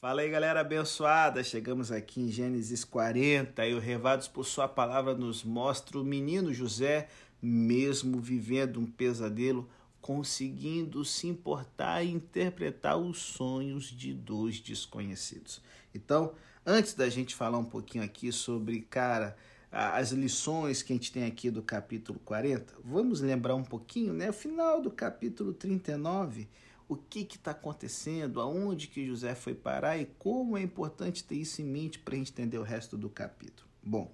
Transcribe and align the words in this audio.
Fala 0.00 0.20
aí, 0.20 0.30
galera 0.30 0.60
abençoada. 0.60 1.42
Chegamos 1.42 1.90
aqui 1.90 2.20
em 2.20 2.30
Gênesis 2.30 2.84
40 2.84 3.66
e 3.66 3.74
o 3.74 3.80
Revados 3.80 4.28
por 4.28 4.44
Sua 4.44 4.68
Palavra 4.68 5.12
nos 5.12 5.42
mostra 5.42 5.98
o 5.98 6.04
menino 6.04 6.54
José, 6.54 7.08
mesmo 7.42 8.20
vivendo 8.20 8.78
um 8.78 8.86
pesadelo, 8.86 9.68
conseguindo 10.00 11.04
se 11.04 11.26
importar 11.26 12.04
e 12.04 12.12
interpretar 12.12 12.96
os 12.96 13.18
sonhos 13.18 13.86
de 13.86 14.14
dois 14.14 14.60
desconhecidos. 14.60 15.60
Então, 15.92 16.32
antes 16.64 16.94
da 16.94 17.08
gente 17.08 17.34
falar 17.34 17.58
um 17.58 17.64
pouquinho 17.64 18.04
aqui 18.04 18.30
sobre, 18.30 18.82
cara, 18.82 19.36
as 19.68 20.12
lições 20.12 20.80
que 20.80 20.92
a 20.92 20.96
gente 20.96 21.10
tem 21.10 21.24
aqui 21.24 21.50
do 21.50 21.60
capítulo 21.60 22.20
40, 22.20 22.72
vamos 22.84 23.20
lembrar 23.20 23.56
um 23.56 23.64
pouquinho, 23.64 24.12
né? 24.12 24.30
O 24.30 24.32
final 24.32 24.80
do 24.80 24.92
capítulo 24.92 25.52
39 25.52 26.46
o 26.88 26.96
que 26.96 27.20
está 27.20 27.50
acontecendo, 27.50 28.40
aonde 28.40 28.88
que 28.88 29.06
José 29.06 29.34
foi 29.34 29.54
parar 29.54 29.98
e 29.98 30.06
como 30.18 30.56
é 30.56 30.62
importante 30.62 31.22
ter 31.22 31.34
isso 31.34 31.60
em 31.60 31.66
mente 31.66 31.98
para 31.98 32.14
a 32.14 32.16
gente 32.16 32.32
entender 32.32 32.58
o 32.58 32.62
resto 32.62 32.96
do 32.96 33.10
capítulo. 33.10 33.68
Bom, 33.82 34.10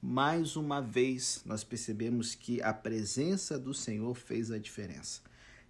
mais 0.00 0.56
uma 0.56 0.80
vez 0.80 1.42
nós 1.44 1.62
percebemos 1.62 2.34
que 2.34 2.62
a 2.62 2.72
presença 2.72 3.58
do 3.58 3.74
Senhor 3.74 4.14
fez 4.14 4.50
a 4.50 4.58
diferença. 4.58 5.20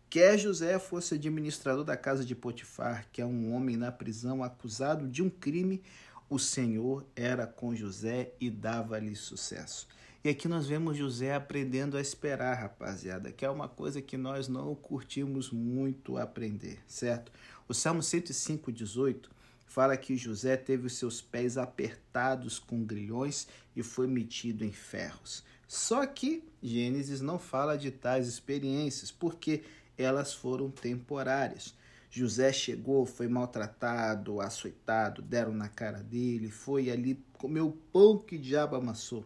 Quer 0.08 0.38
José 0.38 0.78
fosse 0.78 1.14
administrador 1.14 1.84
da 1.84 1.96
casa 1.96 2.24
de 2.24 2.34
Potifar, 2.34 3.08
que 3.12 3.20
é 3.20 3.26
um 3.26 3.52
homem 3.52 3.76
na 3.76 3.90
prisão 3.90 4.44
acusado 4.44 5.08
de 5.08 5.22
um 5.22 5.28
crime, 5.28 5.82
o 6.28 6.38
Senhor 6.38 7.04
era 7.14 7.46
com 7.46 7.74
José 7.74 8.32
e 8.40 8.50
dava-lhe 8.50 9.16
sucesso. 9.16 9.88
E 10.26 10.28
aqui 10.28 10.48
nós 10.48 10.66
vemos 10.66 10.96
José 10.96 11.32
aprendendo 11.32 11.96
a 11.96 12.00
esperar, 12.00 12.54
rapaziada, 12.54 13.30
que 13.30 13.44
é 13.44 13.48
uma 13.48 13.68
coisa 13.68 14.02
que 14.02 14.16
nós 14.16 14.48
não 14.48 14.74
curtimos 14.74 15.52
muito 15.52 16.18
aprender, 16.18 16.80
certo? 16.88 17.30
O 17.68 17.72
Salmo 17.72 18.02
105, 18.02 18.72
18 18.72 19.30
fala 19.68 19.96
que 19.96 20.16
José 20.16 20.56
teve 20.56 20.88
os 20.88 20.94
seus 20.94 21.20
pés 21.20 21.56
apertados 21.56 22.58
com 22.58 22.84
grilhões 22.84 23.46
e 23.76 23.84
foi 23.84 24.08
metido 24.08 24.64
em 24.64 24.72
ferros. 24.72 25.44
Só 25.68 26.04
que 26.04 26.42
Gênesis 26.60 27.20
não 27.20 27.38
fala 27.38 27.78
de 27.78 27.92
tais 27.92 28.26
experiências, 28.26 29.12
porque 29.12 29.62
elas 29.96 30.34
foram 30.34 30.72
temporárias. 30.72 31.72
José 32.10 32.52
chegou, 32.52 33.06
foi 33.06 33.28
maltratado, 33.28 34.40
açoitado, 34.40 35.22
deram 35.22 35.52
na 35.52 35.68
cara 35.68 36.02
dele, 36.02 36.50
foi 36.50 36.90
ali, 36.90 37.24
comeu 37.34 37.68
o 37.68 37.72
pão 37.92 38.18
que 38.18 38.36
diabo 38.36 38.74
amassou. 38.74 39.24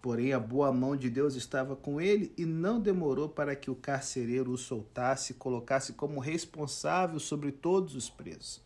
Porém, 0.00 0.32
a 0.32 0.40
boa 0.40 0.72
mão 0.72 0.96
de 0.96 1.10
Deus 1.10 1.34
estava 1.34 1.76
com 1.76 2.00
ele 2.00 2.32
e 2.36 2.46
não 2.46 2.80
demorou 2.80 3.28
para 3.28 3.54
que 3.54 3.70
o 3.70 3.74
carcereiro 3.74 4.50
o 4.50 4.56
soltasse 4.56 5.32
e 5.32 5.36
colocasse 5.36 5.92
como 5.92 6.20
responsável 6.20 7.20
sobre 7.20 7.52
todos 7.52 7.94
os 7.94 8.08
presos. 8.08 8.62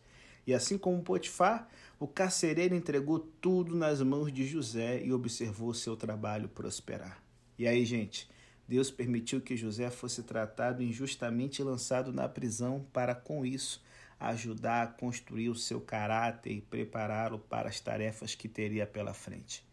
E 0.47 0.53
assim 0.53 0.77
como 0.77 1.03
Potifar, 1.03 1.67
o 1.99 2.07
carcereiro 2.07 2.75
entregou 2.75 3.19
tudo 3.19 3.75
nas 3.75 4.01
mãos 4.01 4.31
de 4.31 4.45
José 4.45 5.03
e 5.03 5.11
observou 5.11 5.73
seu 5.73 5.97
trabalho 5.97 6.47
prosperar. 6.47 7.21
E 7.57 7.67
aí, 7.67 7.83
gente, 7.83 8.29
Deus 8.67 8.89
permitiu 8.89 9.41
que 9.41 9.57
José 9.57 9.89
fosse 9.89 10.23
tratado 10.23 10.81
injustamente 10.81 11.61
e 11.61 11.65
lançado 11.65 12.13
na 12.13 12.29
prisão 12.29 12.85
para, 12.93 13.13
com 13.13 13.45
isso, 13.45 13.83
ajudar 14.19 14.83
a 14.83 14.87
construir 14.87 15.49
o 15.49 15.55
seu 15.55 15.81
caráter 15.81 16.51
e 16.51 16.61
prepará-lo 16.61 17.39
para 17.39 17.67
as 17.67 17.79
tarefas 17.79 18.35
que 18.35 18.47
teria 18.47 18.87
pela 18.87 19.13
frente. 19.13 19.65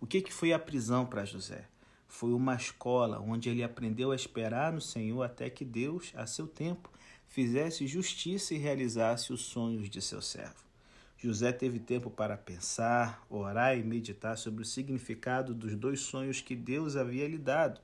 O 0.00 0.06
que, 0.06 0.22
que 0.22 0.32
foi 0.32 0.52
a 0.52 0.58
prisão 0.58 1.04
para 1.04 1.24
José? 1.24 1.64
Foi 2.06 2.32
uma 2.32 2.54
escola 2.54 3.18
onde 3.18 3.48
ele 3.48 3.64
aprendeu 3.64 4.12
a 4.12 4.16
esperar 4.16 4.72
no 4.72 4.80
Senhor 4.80 5.24
até 5.24 5.50
que 5.50 5.64
Deus, 5.64 6.12
a 6.14 6.24
seu 6.24 6.46
tempo, 6.46 6.88
fizesse 7.26 7.84
justiça 7.86 8.54
e 8.54 8.58
realizasse 8.58 9.32
os 9.32 9.42
sonhos 9.42 9.90
de 9.90 10.00
seu 10.00 10.22
servo. 10.22 10.68
José 11.16 11.50
teve 11.50 11.80
tempo 11.80 12.10
para 12.10 12.36
pensar, 12.36 13.26
orar 13.28 13.76
e 13.76 13.82
meditar 13.82 14.38
sobre 14.38 14.62
o 14.62 14.64
significado 14.64 15.52
dos 15.52 15.74
dois 15.74 15.98
sonhos 15.98 16.40
que 16.40 16.54
Deus 16.54 16.94
havia 16.94 17.26
lhe 17.26 17.36
dado, 17.36 17.80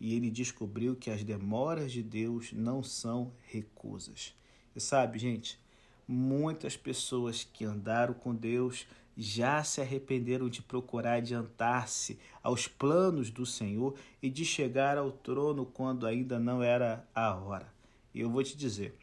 e 0.00 0.14
ele 0.14 0.30
descobriu 0.30 0.96
que 0.96 1.10
as 1.10 1.22
demoras 1.22 1.92
de 1.92 2.02
Deus 2.02 2.54
não 2.54 2.82
são 2.82 3.32
recusas. 3.44 4.34
E 4.74 4.80
sabe, 4.80 5.18
gente, 5.18 5.60
muitas 6.08 6.74
pessoas 6.74 7.44
que 7.44 7.66
andaram 7.66 8.14
com 8.14 8.34
Deus 8.34 8.86
já 9.20 9.62
se 9.62 9.82
arrependeram 9.82 10.48
de 10.48 10.62
procurar 10.62 11.16
adiantar-se 11.16 12.18
aos 12.42 12.66
planos 12.66 13.30
do 13.30 13.44
Senhor 13.44 13.94
e 14.22 14.30
de 14.30 14.46
chegar 14.46 14.96
ao 14.96 15.12
trono 15.12 15.66
quando 15.66 16.06
ainda 16.06 16.38
não 16.38 16.62
era 16.62 17.06
a 17.14 17.34
hora. 17.34 17.70
E 18.14 18.20
eu 18.20 18.30
vou 18.30 18.42
te 18.42 18.56
dizer, 18.56 18.94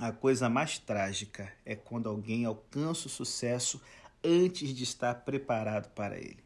a 0.00 0.10
coisa 0.10 0.48
mais 0.48 0.76
trágica 0.78 1.52
é 1.64 1.76
quando 1.76 2.08
alguém 2.08 2.44
alcança 2.44 3.06
o 3.06 3.10
sucesso 3.10 3.80
antes 4.24 4.70
de 4.70 4.82
estar 4.82 5.14
preparado 5.24 5.88
para 5.90 6.18
ele. 6.18 6.42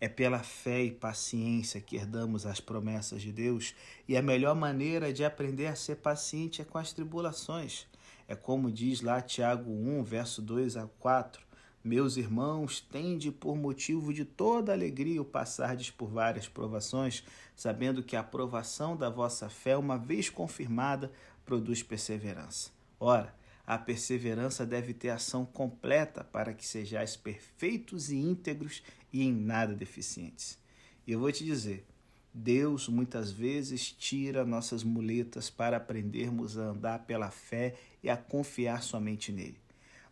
É 0.00 0.08
pela 0.08 0.38
fé 0.38 0.84
e 0.84 0.90
paciência 0.90 1.82
que 1.82 1.96
herdamos 1.96 2.46
as 2.46 2.60
promessas 2.60 3.20
de 3.20 3.30
Deus, 3.30 3.74
e 4.06 4.16
a 4.16 4.22
melhor 4.22 4.54
maneira 4.54 5.12
de 5.12 5.22
aprender 5.22 5.66
a 5.66 5.76
ser 5.76 5.96
paciente 5.96 6.62
é 6.62 6.64
com 6.64 6.78
as 6.78 6.94
tribulações. 6.94 7.86
É 8.26 8.34
como 8.34 8.72
diz 8.72 9.02
lá 9.02 9.20
Tiago 9.20 9.70
1, 9.70 10.02
verso 10.02 10.40
2 10.40 10.78
a 10.78 10.86
4. 10.98 11.47
Meus 11.82 12.16
irmãos, 12.16 12.80
tende 12.80 13.30
por 13.30 13.56
motivo 13.56 14.12
de 14.12 14.24
toda 14.24 14.72
alegria 14.72 15.22
o 15.22 15.24
passardes 15.24 15.90
por 15.90 16.10
várias 16.10 16.48
provações, 16.48 17.22
sabendo 17.54 18.02
que 18.02 18.16
a 18.16 18.20
aprovação 18.20 18.96
da 18.96 19.08
vossa 19.08 19.48
fé, 19.48 19.76
uma 19.76 19.96
vez 19.96 20.28
confirmada, 20.28 21.12
produz 21.44 21.82
perseverança. 21.82 22.70
Ora, 22.98 23.32
a 23.64 23.78
perseverança 23.78 24.66
deve 24.66 24.92
ter 24.92 25.10
ação 25.10 25.46
completa 25.46 26.24
para 26.24 26.52
que 26.52 26.66
sejais 26.66 27.16
perfeitos 27.16 28.10
e 28.10 28.16
íntegros 28.16 28.82
e 29.12 29.22
em 29.22 29.32
nada 29.32 29.74
deficientes. 29.74 30.58
E 31.06 31.12
eu 31.12 31.20
vou 31.20 31.30
te 31.30 31.44
dizer, 31.44 31.86
Deus 32.34 32.88
muitas 32.88 33.30
vezes 33.30 33.92
tira 33.92 34.44
nossas 34.44 34.82
muletas 34.82 35.48
para 35.48 35.76
aprendermos 35.76 36.58
a 36.58 36.62
andar 36.62 37.00
pela 37.00 37.30
fé 37.30 37.74
e 38.02 38.10
a 38.10 38.16
confiar 38.16 38.82
somente 38.82 39.32
nele. 39.32 39.60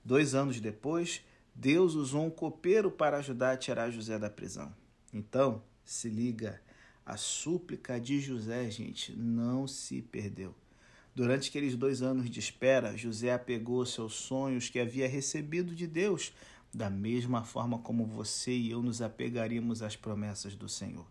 Dois 0.04 0.34
anos 0.34 0.60
depois, 0.60 1.22
Deus 1.58 1.94
usou 1.94 2.26
um 2.26 2.30
copeiro 2.30 2.90
para 2.90 3.16
ajudar 3.16 3.52
a 3.52 3.56
tirar 3.56 3.90
José 3.90 4.18
da 4.18 4.28
prisão. 4.28 4.70
Então, 5.10 5.62
se 5.82 6.06
liga, 6.06 6.60
a 7.04 7.16
súplica 7.16 7.98
de 7.98 8.20
José, 8.20 8.70
gente, 8.70 9.16
não 9.16 9.66
se 9.66 10.02
perdeu. 10.02 10.54
Durante 11.14 11.48
aqueles 11.48 11.74
dois 11.74 12.02
anos 12.02 12.28
de 12.28 12.38
espera, 12.38 12.94
José 12.94 13.32
apegou 13.32 13.86
seus 13.86 14.12
sonhos 14.14 14.68
que 14.68 14.78
havia 14.78 15.08
recebido 15.08 15.74
de 15.74 15.86
Deus, 15.86 16.34
da 16.74 16.90
mesma 16.90 17.42
forma 17.42 17.78
como 17.78 18.04
você 18.04 18.52
e 18.52 18.70
eu 18.70 18.82
nos 18.82 19.00
apegaríamos 19.00 19.82
às 19.82 19.96
promessas 19.96 20.54
do 20.54 20.68
Senhor. 20.68 21.06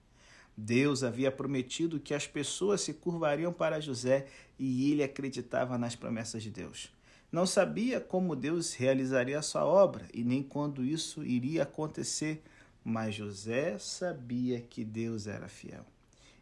Deus 0.55 1.03
havia 1.03 1.31
prometido 1.31 1.99
que 1.99 2.13
as 2.13 2.27
pessoas 2.27 2.81
se 2.81 2.93
curvariam 2.93 3.51
para 3.51 3.81
José 3.81 4.27
e 4.59 4.91
ele 4.91 5.01
acreditava 5.01 5.75
nas 5.75 5.95
promessas 5.95 6.43
de 6.43 6.51
Deus. 6.51 6.94
Não 7.35 7.45
sabia 7.45 7.99
como 7.99 8.33
Deus 8.33 8.73
realizaria 8.75 9.37
a 9.37 9.41
sua 9.41 9.65
obra 9.65 10.07
e 10.13 10.23
nem 10.23 10.41
quando 10.41 10.85
isso 10.85 11.21
iria 11.21 11.63
acontecer, 11.63 12.41
mas 12.81 13.13
José 13.13 13.77
sabia 13.77 14.61
que 14.61 14.85
Deus 14.85 15.27
era 15.27 15.49
fiel. 15.49 15.85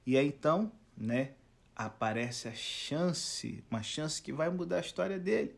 E 0.05 0.15
aí 0.15 0.27
então, 0.27 0.71
né, 0.95 1.31
aparece 1.75 2.47
a 2.47 2.53
chance, 2.53 3.63
uma 3.71 3.81
chance 3.81 4.21
que 4.21 4.31
vai 4.31 4.51
mudar 4.51 4.77
a 4.77 4.81
história 4.81 5.17
dele, 5.17 5.55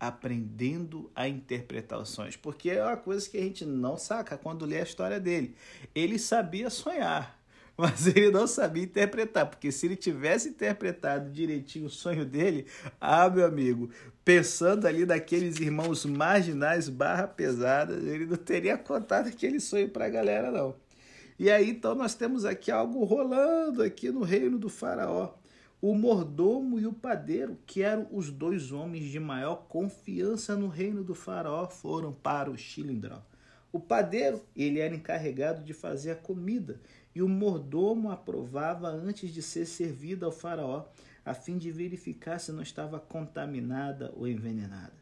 aprendendo 0.00 1.08
a 1.14 1.28
interpretar 1.28 2.00
os 2.00 2.08
sonhos, 2.08 2.34
porque 2.34 2.70
é 2.70 2.82
uma 2.82 2.96
coisa 2.96 3.30
que 3.30 3.38
a 3.38 3.42
gente 3.42 3.64
não 3.64 3.96
saca 3.96 4.36
quando 4.36 4.66
lê 4.66 4.80
a 4.80 4.82
história 4.82 5.20
dele. 5.20 5.54
Ele 5.94 6.18
sabia 6.18 6.70
sonhar, 6.70 7.35
mas 7.76 8.06
ele 8.06 8.30
não 8.30 8.46
sabia 8.46 8.84
interpretar, 8.84 9.46
porque 9.46 9.70
se 9.70 9.86
ele 9.86 9.96
tivesse 9.96 10.48
interpretado 10.48 11.30
direitinho 11.30 11.86
o 11.86 11.90
sonho 11.90 12.24
dele, 12.24 12.66
ah, 13.00 13.28
meu 13.28 13.44
amigo, 13.44 13.90
pensando 14.24 14.86
ali 14.86 15.04
naqueles 15.04 15.60
irmãos 15.60 16.06
marginais 16.06 16.88
barra 16.88 17.26
pesadas, 17.26 18.02
ele 18.04 18.24
não 18.26 18.36
teria 18.36 18.78
contado 18.78 19.28
aquele 19.28 19.60
sonho 19.60 19.88
para 19.90 20.06
a 20.06 20.10
galera, 20.10 20.50
não. 20.50 20.74
E 21.38 21.50
aí, 21.50 21.68
então, 21.68 21.94
nós 21.94 22.14
temos 22.14 22.46
aqui 22.46 22.70
algo 22.70 23.04
rolando 23.04 23.82
aqui 23.82 24.10
no 24.10 24.22
reino 24.22 24.58
do 24.58 24.70
faraó. 24.70 25.34
O 25.82 25.94
mordomo 25.94 26.80
e 26.80 26.86
o 26.86 26.92
padeiro, 26.94 27.58
que 27.66 27.82
eram 27.82 28.08
os 28.10 28.30
dois 28.30 28.72
homens 28.72 29.04
de 29.04 29.20
maior 29.20 29.66
confiança 29.68 30.56
no 30.56 30.68
reino 30.68 31.04
do 31.04 31.14
faraó, 31.14 31.68
foram 31.68 32.10
para 32.10 32.50
o 32.50 32.56
xilindró. 32.56 33.22
O 33.70 33.78
padeiro, 33.78 34.40
ele 34.56 34.80
era 34.80 34.94
encarregado 34.94 35.62
de 35.62 35.74
fazer 35.74 36.12
a 36.12 36.16
comida 36.16 36.80
e 37.16 37.22
o 37.22 37.28
mordomo 37.30 38.10
aprovava 38.10 38.88
antes 38.88 39.32
de 39.32 39.40
ser 39.40 39.64
servida 39.64 40.26
ao 40.26 40.30
faraó, 40.30 40.84
a 41.24 41.32
fim 41.32 41.56
de 41.56 41.70
verificar 41.70 42.38
se 42.38 42.52
não 42.52 42.60
estava 42.60 43.00
contaminada 43.00 44.12
ou 44.14 44.28
envenenada. 44.28 44.92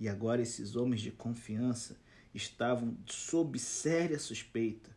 E 0.00 0.08
agora 0.08 0.40
esses 0.40 0.74
homens 0.74 1.02
de 1.02 1.10
confiança 1.10 1.98
estavam 2.34 2.96
sob 3.04 3.58
séria 3.58 4.18
suspeita, 4.18 4.88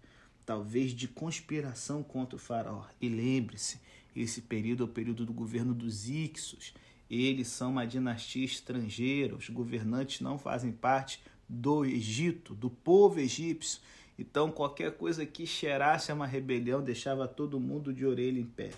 talvez 0.45 0.91
de 0.91 1.05
conspiração 1.05 2.01
contra 2.01 2.37
o 2.37 2.39
faraó. 2.39 2.85
E 3.01 3.09
lembre-se, 3.09 3.81
esse 4.15 4.39
período 4.39 4.83
é 4.83 4.85
o 4.85 4.89
período 4.89 5.25
do 5.25 5.33
governo 5.33 5.73
dos 5.73 6.07
Ixos. 6.07 6.73
Eles 7.09 7.49
são 7.49 7.71
uma 7.71 7.85
dinastia 7.85 8.45
estrangeira, 8.45 9.35
os 9.35 9.49
governantes 9.49 10.21
não 10.21 10.39
fazem 10.39 10.71
parte 10.71 11.21
do 11.49 11.83
Egito, 11.83 12.55
do 12.55 12.69
povo 12.69 13.19
egípcio. 13.19 13.81
Então, 14.17 14.51
qualquer 14.51 14.95
coisa 14.95 15.25
que 15.25 15.45
cheirasse 15.45 16.11
a 16.11 16.15
uma 16.15 16.27
rebelião 16.27 16.81
deixava 16.81 17.27
todo 17.27 17.59
mundo 17.59 17.93
de 17.93 18.05
orelha 18.05 18.39
em 18.39 18.45
pé. 18.45 18.71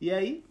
E 0.00 0.10
aí, 0.10 0.44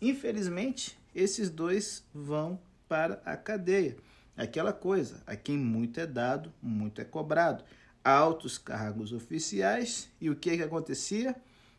infelizmente, 0.00 0.98
esses 1.14 1.48
dois 1.48 2.04
vão 2.12 2.60
para 2.88 3.22
a 3.24 3.36
cadeia. 3.36 3.96
Aquela 4.36 4.72
coisa, 4.72 5.22
a 5.26 5.36
quem 5.36 5.56
muito 5.56 6.00
é 6.00 6.06
dado, 6.06 6.52
muito 6.62 7.00
é 7.00 7.04
cobrado. 7.04 7.64
Altos 8.04 8.56
cargos 8.56 9.12
oficiais, 9.12 10.08
e 10.20 10.30
o 10.30 10.36
que, 10.36 10.56
que 10.56 10.62
acontecia? 10.62 11.36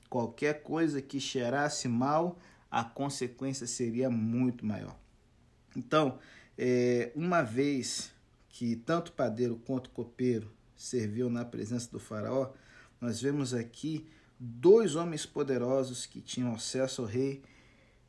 Qualquer 0.09 0.61
coisa 0.61 1.01
que 1.01 1.19
cheirasse 1.19 1.87
mal, 1.87 2.37
a 2.69 2.83
consequência 2.83 3.65
seria 3.65 4.09
muito 4.09 4.65
maior. 4.65 4.95
Então, 5.75 6.19
é, 6.57 7.11
uma 7.15 7.41
vez 7.41 8.11
que 8.49 8.75
tanto 8.75 9.13
padeiro 9.13 9.55
quanto 9.65 9.89
copeiro 9.89 10.51
serviu 10.79 11.29
na 11.29 11.43
presença 11.43 11.91
do 11.91 11.99
faraó, 11.99 12.53
nós 13.01 13.21
vemos 13.21 13.53
aqui 13.53 14.07
dois 14.39 14.95
homens 14.95 15.25
poderosos 15.25 16.05
que 16.05 16.21
tinham 16.21 16.55
acesso 16.55 17.01
ao 17.01 17.07
rei 17.07 17.43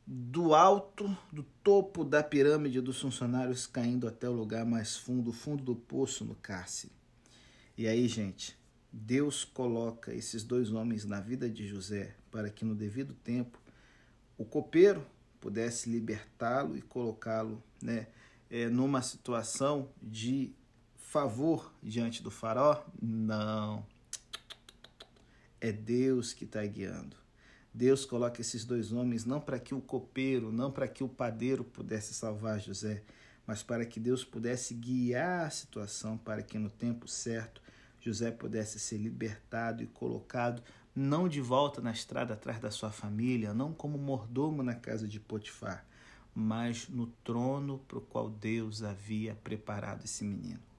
do 0.07 0.55
alto, 0.55 1.15
do 1.31 1.43
topo 1.63 2.03
da 2.05 2.23
pirâmide 2.23 2.79
dos 2.79 2.99
funcionários, 2.99 3.67
caindo 3.67 4.07
até 4.07 4.27
o 4.27 4.33
lugar 4.33 4.65
mais 4.65 4.95
fundo, 4.95 5.31
o 5.31 5.33
fundo 5.33 5.63
do 5.63 5.75
poço 5.75 6.23
no 6.23 6.35
cárcere. 6.35 6.93
E 7.77 7.87
aí, 7.87 8.07
gente, 8.07 8.57
Deus 8.91 9.43
coloca 9.43 10.13
esses 10.13 10.43
dois 10.43 10.71
homens 10.71 11.05
na 11.05 11.19
vida 11.19 11.49
de 11.49 11.67
José 11.67 12.15
para 12.31 12.49
que 12.49 12.63
no 12.63 12.73
devido 12.73 13.13
tempo 13.13 13.59
o 14.37 14.45
copeiro 14.45 15.05
pudesse 15.39 15.89
libertá-lo 15.89 16.77
e 16.77 16.81
colocá-lo 16.81 17.61
né, 17.81 18.07
é, 18.49 18.69
numa 18.69 19.01
situação 19.01 19.89
de 20.01 20.53
favor 21.11 21.73
diante 21.83 22.23
do 22.23 22.31
faraó? 22.31 22.81
Não. 23.01 23.85
É 25.59 25.69
Deus 25.69 26.31
que 26.31 26.45
está 26.45 26.65
guiando. 26.65 27.17
Deus 27.73 28.05
coloca 28.05 28.39
esses 28.39 28.63
dois 28.63 28.93
homens 28.93 29.25
não 29.25 29.41
para 29.41 29.59
que 29.59 29.75
o 29.75 29.81
copeiro, 29.81 30.53
não 30.53 30.71
para 30.71 30.87
que 30.87 31.03
o 31.03 31.09
padeiro 31.09 31.65
pudesse 31.65 32.13
salvar 32.13 32.61
José, 32.61 33.03
mas 33.45 33.61
para 33.61 33.85
que 33.85 33.99
Deus 33.99 34.23
pudesse 34.23 34.73
guiar 34.73 35.47
a 35.47 35.49
situação 35.49 36.17
para 36.17 36.41
que 36.41 36.57
no 36.57 36.69
tempo 36.69 37.09
certo 37.09 37.61
José 37.99 38.31
pudesse 38.31 38.79
ser 38.79 38.97
libertado 38.97 39.83
e 39.83 39.87
colocado 39.87 40.63
não 40.95 41.27
de 41.27 41.41
volta 41.41 41.81
na 41.81 41.91
estrada 41.91 42.35
atrás 42.35 42.61
da 42.61 42.71
sua 42.71 42.89
família, 42.89 43.53
não 43.53 43.73
como 43.73 43.97
mordomo 43.97 44.63
na 44.63 44.75
casa 44.75 45.05
de 45.05 45.19
Potifar, 45.19 45.85
mas 46.33 46.87
no 46.87 47.07
trono 47.07 47.79
para 47.79 47.97
o 47.97 48.01
qual 48.01 48.29
Deus 48.29 48.81
havia 48.81 49.35
preparado 49.35 50.05
esse 50.05 50.23
menino. 50.23 50.70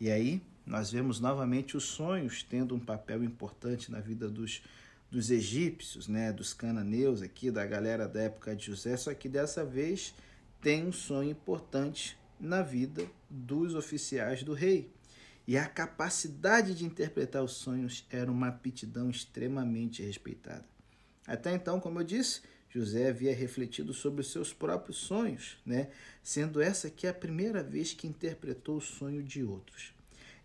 E 0.00 0.10
aí 0.10 0.42
nós 0.64 0.90
vemos 0.90 1.20
novamente 1.20 1.76
os 1.76 1.84
sonhos 1.84 2.42
tendo 2.42 2.74
um 2.74 2.80
papel 2.80 3.22
importante 3.24 3.90
na 3.90 4.00
vida 4.00 4.28
dos 4.28 4.62
dos 5.10 5.30
egípcios, 5.30 6.08
né, 6.08 6.32
dos 6.32 6.52
cananeus 6.52 7.22
aqui, 7.22 7.50
da 7.50 7.64
galera 7.64 8.08
da 8.08 8.22
época 8.22 8.54
de 8.56 8.66
José, 8.66 8.96
só 8.96 9.14
que 9.14 9.28
dessa 9.28 9.64
vez 9.64 10.14
tem 10.60 10.84
um 10.84 10.92
sonho 10.92 11.30
importante 11.30 12.18
na 12.40 12.62
vida 12.62 13.06
dos 13.30 13.74
oficiais 13.74 14.42
do 14.42 14.52
rei. 14.52 14.90
E 15.46 15.56
a 15.56 15.66
capacidade 15.66 16.74
de 16.74 16.84
interpretar 16.84 17.42
os 17.42 17.52
sonhos 17.52 18.04
era 18.10 18.30
uma 18.30 18.48
aptidão 18.48 19.08
extremamente 19.08 20.02
respeitada. 20.02 20.64
Até 21.24 21.54
então, 21.54 21.78
como 21.78 22.00
eu 22.00 22.04
disse, 22.04 22.42
José 22.68 23.08
havia 23.08 23.34
refletido 23.34 23.94
sobre 23.94 24.20
os 24.20 24.30
seus 24.30 24.52
próprios 24.52 24.98
sonhos, 24.98 25.56
né? 25.64 25.88
sendo 26.22 26.60
essa 26.60 26.88
aqui 26.88 27.06
a 27.06 27.14
primeira 27.14 27.62
vez 27.62 27.92
que 27.92 28.06
interpretou 28.06 28.76
o 28.76 28.80
sonho 28.80 29.22
de 29.22 29.42
outros. 29.42 29.94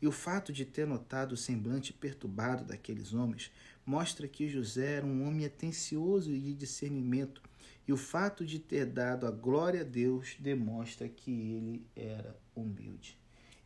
E 0.02 0.08
o 0.08 0.12
fato 0.12 0.52
de 0.52 0.66
ter 0.66 0.88
notado 0.88 1.34
o 1.34 1.38
semblante 1.38 1.94
perturbado 1.94 2.64
daqueles 2.64 3.14
homens 3.14 3.52
mostra 3.86 4.28
que 4.28 4.50
José 4.50 4.98
era 4.98 5.06
um 5.06 5.28
homem 5.28 5.46
atencioso 5.46 6.32
e 6.32 6.40
de 6.40 6.54
discernimento, 6.54 7.42
e 7.88 7.94
o 7.94 7.98
fato 7.98 8.46
de 8.46 8.60
ter 8.60 8.86
dado 8.86 9.28
a 9.28 9.32
glória 9.32 9.82
a 9.82 9.84
Deus 9.84 10.36
demonstra 10.40 11.10
que 11.10 11.32
ele 11.32 11.86
era 11.96 12.36
humilde. 12.56 13.18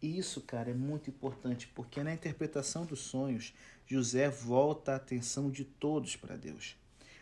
E 0.02 0.18
isso, 0.18 0.42
cara, 0.42 0.72
é 0.72 0.74
muito 0.74 1.10
importante, 1.10 1.68
porque 1.74 2.04
na 2.04 2.14
interpretação 2.14 2.86
dos 2.86 3.00
sonhos, 3.00 3.54
José 3.86 4.30
volta 4.30 4.94
a 4.94 4.96
atenção 4.98 5.50
de 5.50 5.64
todos 5.64 6.16
para 6.16 6.36
Deus. 6.36 6.76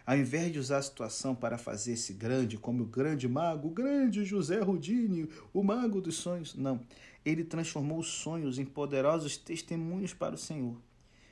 Ao 0.06 0.18
invés 0.18 0.52
de 0.52 0.60
usar 0.60 0.80
a 0.80 0.82
situação 0.82 1.34
para 1.34 1.58
fazer 1.58 1.94
esse 1.94 2.14
grande, 2.14 2.58
como 2.58 2.84
o 2.84 2.88
grande 2.88 3.28
mago, 3.28 3.70
o 3.70 3.72
grande 3.72 4.26
José 4.26 4.60
Rudini, 4.60 5.30
o 5.54 5.64
mago 5.64 6.02
dos 6.02 6.16
sonhos, 6.16 6.56
não. 6.56 6.82
Ele 7.24 7.44
transformou 7.44 8.00
os 8.00 8.08
sonhos 8.08 8.60
em 8.60 8.66
poderosos 8.66 9.38
testemunhos 9.38 10.14
para 10.14 10.36
o 10.36 10.38
Senhor. 10.38 10.78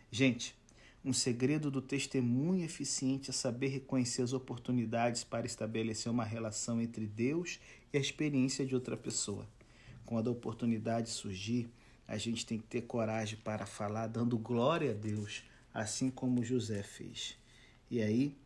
Gente, 0.09 0.55
um 1.03 1.11
segredo 1.11 1.69
do 1.69 1.81
testemunho 1.81 2.63
eficiente 2.63 3.29
é 3.31 3.33
saber 3.33 3.67
reconhecer 3.67 4.21
as 4.21 4.31
oportunidades 4.31 5.23
para 5.23 5.45
estabelecer 5.45 6.09
uma 6.09 6.23
relação 6.23 6.79
entre 6.79 7.05
Deus 7.05 7.59
e 7.91 7.97
a 7.97 8.01
experiência 8.01 8.65
de 8.65 8.73
outra 8.73 8.95
pessoa. 8.95 9.45
Quando 10.05 10.29
a 10.29 10.33
oportunidade 10.33 11.09
surgir, 11.09 11.69
a 12.07 12.17
gente 12.17 12.45
tem 12.45 12.57
que 12.57 12.67
ter 12.67 12.81
coragem 12.81 13.39
para 13.43 13.65
falar 13.65 14.07
dando 14.07 14.37
glória 14.37 14.91
a 14.91 14.93
Deus, 14.93 15.43
assim 15.73 16.09
como 16.09 16.43
José 16.43 16.83
fez. 16.83 17.35
E 17.89 18.01
aí, 18.01 18.37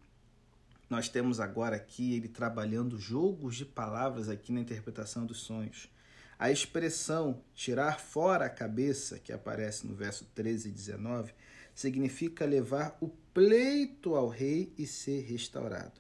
nós 0.90 1.10
temos 1.10 1.40
agora 1.40 1.76
aqui 1.76 2.14
ele 2.14 2.28
trabalhando 2.28 3.00
jogos 3.00 3.56
de 3.56 3.66
palavras 3.66 4.30
aqui 4.30 4.52
na 4.52 4.60
interpretação 4.60 5.26
dos 5.26 5.42
sonhos. 5.42 5.90
A 6.38 6.52
expressão 6.52 7.42
tirar 7.54 8.00
fora 8.00 8.46
a 8.46 8.50
cabeça, 8.50 9.20
que 9.20 9.32
aparece 9.32 9.88
no 9.88 9.96
verso 9.96 10.26
13 10.36 10.70
e 10.70 10.72
19, 10.72 11.34
significa 11.74 12.46
levar 12.46 12.98
o 13.02 13.08
pleito 13.34 14.16
ao 14.16 14.28
rei 14.28 14.74
e 14.78 14.86
ser 14.86 15.22
restaurado. 15.22 16.00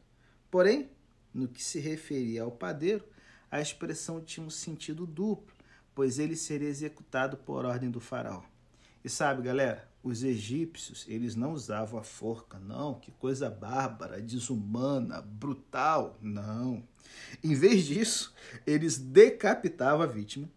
Porém, 0.51 0.89
no 1.33 1.47
que 1.47 1.63
se 1.63 1.79
referia 1.79 2.43
ao 2.43 2.51
padeiro, 2.51 3.03
a 3.49 3.61
expressão 3.61 4.21
tinha 4.21 4.45
um 4.45 4.49
sentido 4.49 5.05
duplo, 5.05 5.53
pois 5.93 6.19
ele 6.19 6.35
seria 6.35 6.67
executado 6.67 7.37
por 7.37 7.65
ordem 7.65 7.89
do 7.89 7.99
faraó. 7.99 8.43
E 9.03 9.09
sabe, 9.09 9.41
galera, 9.41 9.87
os 10.05 10.23
egípcios, 10.23 11.03
eles 11.09 11.35
não 11.35 11.53
usavam 11.53 11.99
a 11.99 12.03
forca, 12.03 12.59
não, 12.59 12.93
que 12.93 13.11
coisa 13.11 13.49
bárbara, 13.49 14.21
desumana, 14.21 15.19
brutal, 15.19 16.15
não. 16.21 16.83
Em 17.43 17.55
vez 17.55 17.85
disso, 17.85 18.31
eles 18.67 18.99
decapitavam 18.99 20.03
a 20.03 20.05
vítima 20.05 20.47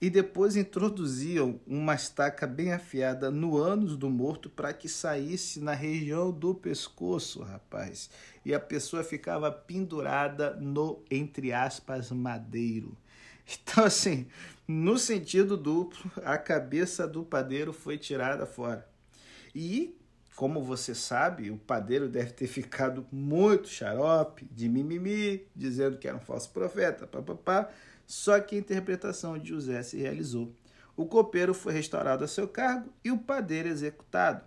e 0.00 0.10
depois 0.10 0.56
introduziam 0.56 1.60
uma 1.64 1.94
estaca 1.94 2.48
bem 2.48 2.72
afiada 2.72 3.30
no 3.30 3.56
ânus 3.56 3.96
do 3.96 4.10
morto 4.10 4.50
para 4.50 4.74
que 4.74 4.88
saísse 4.88 5.60
na 5.60 5.72
região 5.72 6.32
do 6.32 6.52
pescoço, 6.52 7.42
rapaz. 7.42 8.10
E 8.44 8.52
a 8.52 8.58
pessoa 8.58 9.04
ficava 9.04 9.52
pendurada 9.52 10.56
no, 10.56 11.00
entre 11.08 11.52
aspas, 11.52 12.10
madeiro. 12.10 12.96
Então, 13.62 13.84
assim, 13.84 14.26
no 14.66 14.98
sentido 14.98 15.56
duplo, 15.56 16.10
a 16.24 16.36
cabeça 16.36 17.06
do 17.06 17.22
padeiro 17.22 17.72
foi 17.72 17.96
tirada 17.96 18.44
fora. 18.44 18.95
E, 19.58 19.96
como 20.34 20.62
você 20.62 20.94
sabe, 20.94 21.50
o 21.50 21.56
padeiro 21.56 22.10
deve 22.10 22.30
ter 22.30 22.46
ficado 22.46 23.06
muito 23.10 23.70
xarope, 23.70 24.46
de 24.52 24.68
mimimi, 24.68 25.48
dizendo 25.56 25.96
que 25.96 26.06
era 26.06 26.18
um 26.18 26.20
falso 26.20 26.50
profeta, 26.50 27.06
papapá. 27.06 27.70
Só 28.06 28.38
que 28.38 28.54
a 28.54 28.58
interpretação 28.58 29.38
de 29.38 29.48
José 29.48 29.82
se 29.82 29.96
realizou. 29.96 30.52
O 30.94 31.06
copeiro 31.06 31.54
foi 31.54 31.72
restaurado 31.72 32.22
a 32.22 32.28
seu 32.28 32.46
cargo 32.46 32.92
e 33.02 33.10
o 33.10 33.16
padeiro 33.16 33.70
executado. 33.70 34.44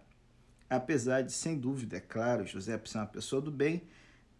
Apesar 0.70 1.24
de, 1.24 1.32
sem 1.32 1.58
dúvida, 1.58 1.98
é 1.98 2.00
claro, 2.00 2.46
José 2.46 2.80
ser 2.86 3.00
uma 3.00 3.08
pessoa 3.08 3.42
do 3.42 3.50
bem, 3.50 3.82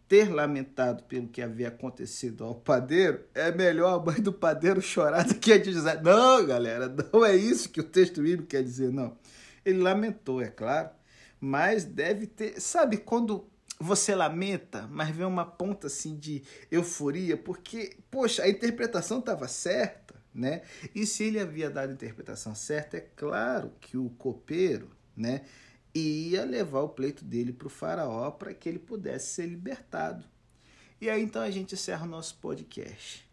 ter 0.08 0.32
lamentado 0.32 1.02
pelo 1.06 1.28
que 1.28 1.42
havia 1.42 1.70
acontecido 1.70 2.44
ao 2.44 2.54
padeiro, 2.54 3.22
é 3.34 3.52
melhor 3.52 4.00
a 4.00 4.06
mãe 4.06 4.22
do 4.22 4.32
padeiro 4.32 4.84
chorar 4.84 5.26
do 5.26 5.34
que 5.34 5.52
a 5.52 5.58
de 5.58 5.74
José. 5.74 6.00
Não, 6.00 6.46
galera, 6.46 6.96
não 7.12 7.26
é 7.26 7.36
isso 7.36 7.70
que 7.70 7.82
o 7.82 7.84
texto 7.84 8.22
bíblico 8.22 8.50
quer 8.50 8.64
dizer, 8.64 8.92
não. 8.92 9.18
Ele 9.70 9.80
lamentou, 9.80 10.42
é 10.42 10.50
claro, 10.50 10.90
mas 11.40 11.86
deve 11.86 12.28
ter. 12.28 12.60
Sabe 12.60 12.98
quando 12.98 13.50
você 13.80 14.14
lamenta, 14.14 14.88
mas 14.92 15.10
vê 15.16 15.24
uma 15.24 15.46
ponta 15.46 15.88
assim 15.88 16.18
de 16.18 16.44
euforia, 16.70 17.38
porque, 17.38 17.98
poxa, 18.12 18.44
a 18.44 18.50
interpretação 18.50 19.20
estava 19.20 19.48
certa, 19.48 20.16
né? 20.34 20.64
E 20.94 21.06
se 21.06 21.24
ele 21.24 21.40
havia 21.40 21.70
dado 21.70 21.92
a 21.92 21.94
interpretação 21.94 22.54
certa, 22.54 22.98
é 22.98 23.02
claro 23.16 23.72
que 23.80 23.98
o 23.98 24.10
copeiro, 24.12 24.90
né, 25.16 25.44
ia 25.94 26.46
levar 26.46 26.82
o 26.82 26.90
pleito 26.90 27.24
dele 27.24 27.54
para 27.54 27.68
o 27.68 27.70
faraó 27.70 28.32
para 28.32 28.54
que 28.54 28.68
ele 28.70 28.80
pudesse 28.80 29.34
ser 29.34 29.46
libertado. 29.48 30.26
E 31.02 31.10
aí 31.10 31.22
então 31.22 31.42
a 31.42 31.50
gente 31.50 31.76
encerra 31.76 32.06
o 32.06 32.10
nosso 32.10 32.38
podcast. 32.38 33.28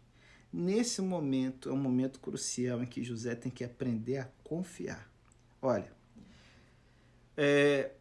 Nesse 0.51 1.01
momento 1.01 1.69
é 1.69 1.73
um 1.73 1.77
momento 1.77 2.19
crucial 2.19 2.81
em 2.81 2.85
que 2.85 3.03
José 3.03 3.35
tem 3.35 3.51
que 3.51 3.63
aprender 3.63 4.17
a 4.17 4.29
confiar. 4.43 5.11
Olha, 5.61 5.91
é, 7.37 7.91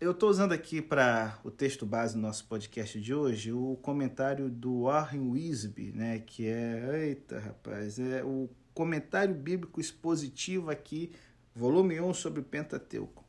eu 0.00 0.10
estou 0.10 0.28
usando 0.28 0.52
aqui 0.52 0.82
para 0.82 1.38
o 1.44 1.50
texto 1.50 1.86
base 1.86 2.14
do 2.14 2.20
nosso 2.20 2.44
podcast 2.46 3.00
de 3.00 3.14
hoje 3.14 3.52
o 3.52 3.78
comentário 3.80 4.50
do 4.50 4.82
Warren 4.82 5.30
Wisby, 5.30 5.92
né, 5.92 6.18
que 6.18 6.46
é, 6.46 7.06
eita 7.06 7.38
rapaz, 7.38 7.98
é 8.00 8.24
o 8.24 8.50
Comentário 8.74 9.34
Bíblico 9.34 9.80
Expositivo 9.80 10.70
aqui, 10.70 11.12
volume 11.54 12.00
1 12.00 12.14
sobre 12.14 12.40
o 12.40 12.44
Pentateuco. 12.44 13.24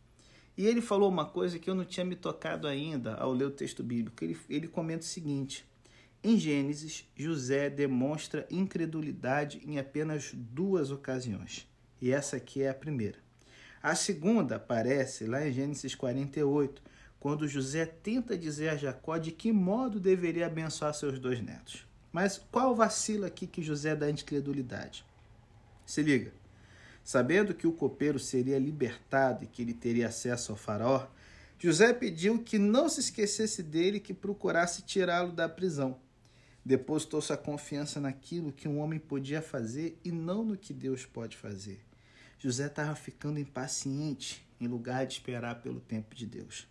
E 0.57 0.65
ele 0.65 0.81
falou 0.81 1.09
uma 1.09 1.25
coisa 1.25 1.59
que 1.59 1.69
eu 1.69 1.75
não 1.75 1.85
tinha 1.85 2.05
me 2.05 2.15
tocado 2.15 2.67
ainda 2.67 3.15
ao 3.15 3.31
ler 3.31 3.45
o 3.45 3.51
texto 3.51 3.83
bíblico. 3.83 4.23
Ele, 4.23 4.37
ele 4.49 4.67
comenta 4.67 5.03
o 5.03 5.07
seguinte: 5.07 5.65
em 6.23 6.37
Gênesis, 6.37 7.07
José 7.15 7.69
demonstra 7.69 8.47
incredulidade 8.49 9.61
em 9.65 9.79
apenas 9.79 10.31
duas 10.33 10.91
ocasiões. 10.91 11.67
E 12.01 12.11
essa 12.11 12.37
aqui 12.37 12.61
é 12.63 12.69
a 12.69 12.73
primeira. 12.73 13.17
A 13.83 13.95
segunda 13.95 14.57
aparece 14.57 15.25
lá 15.25 15.47
em 15.47 15.51
Gênesis 15.51 15.95
48, 15.95 16.83
quando 17.19 17.47
José 17.47 17.85
tenta 17.85 18.37
dizer 18.37 18.69
a 18.69 18.77
Jacó 18.77 19.17
de 19.17 19.31
que 19.31 19.51
modo 19.51 19.99
deveria 19.99 20.45
abençoar 20.45 20.93
seus 20.93 21.17
dois 21.17 21.41
netos. 21.41 21.87
Mas 22.11 22.37
qual 22.51 22.75
vacila 22.75 23.25
aqui 23.25 23.47
que 23.47 23.63
José 23.63 23.95
dá 23.95 24.09
incredulidade? 24.09 25.03
Se 25.83 26.03
liga. 26.03 26.31
Sabendo 27.03 27.55
que 27.55 27.65
o 27.65 27.71
copeiro 27.71 28.19
seria 28.19 28.59
libertado 28.59 29.43
e 29.43 29.47
que 29.47 29.63
ele 29.63 29.73
teria 29.73 30.09
acesso 30.09 30.51
ao 30.51 30.57
faraó, 30.57 31.07
José 31.57 31.91
pediu 31.91 32.43
que 32.43 32.59
não 32.59 32.87
se 32.87 32.99
esquecesse 32.99 33.63
dele 33.63 33.97
e 33.97 34.01
que 34.01 34.13
procurasse 34.13 34.83
tirá-lo 34.83 35.31
da 35.31 35.49
prisão. 35.49 35.97
Depositou 36.63 37.19
sua 37.19 37.37
confiança 37.37 37.99
naquilo 37.99 38.51
que 38.51 38.67
um 38.67 38.79
homem 38.79 38.99
podia 38.99 39.41
fazer 39.41 39.97
e 40.03 40.11
não 40.11 40.45
no 40.45 40.55
que 40.55 40.71
Deus 40.73 41.03
pode 41.05 41.35
fazer. 41.35 41.81
José 42.43 42.65
estava 42.65 42.95
ficando 42.95 43.37
impaciente 43.37 44.43
em 44.59 44.67
lugar 44.67 45.05
de 45.05 45.13
esperar 45.13 45.61
pelo 45.61 45.79
tempo 45.79 46.15
de 46.15 46.25
Deus. 46.25 46.67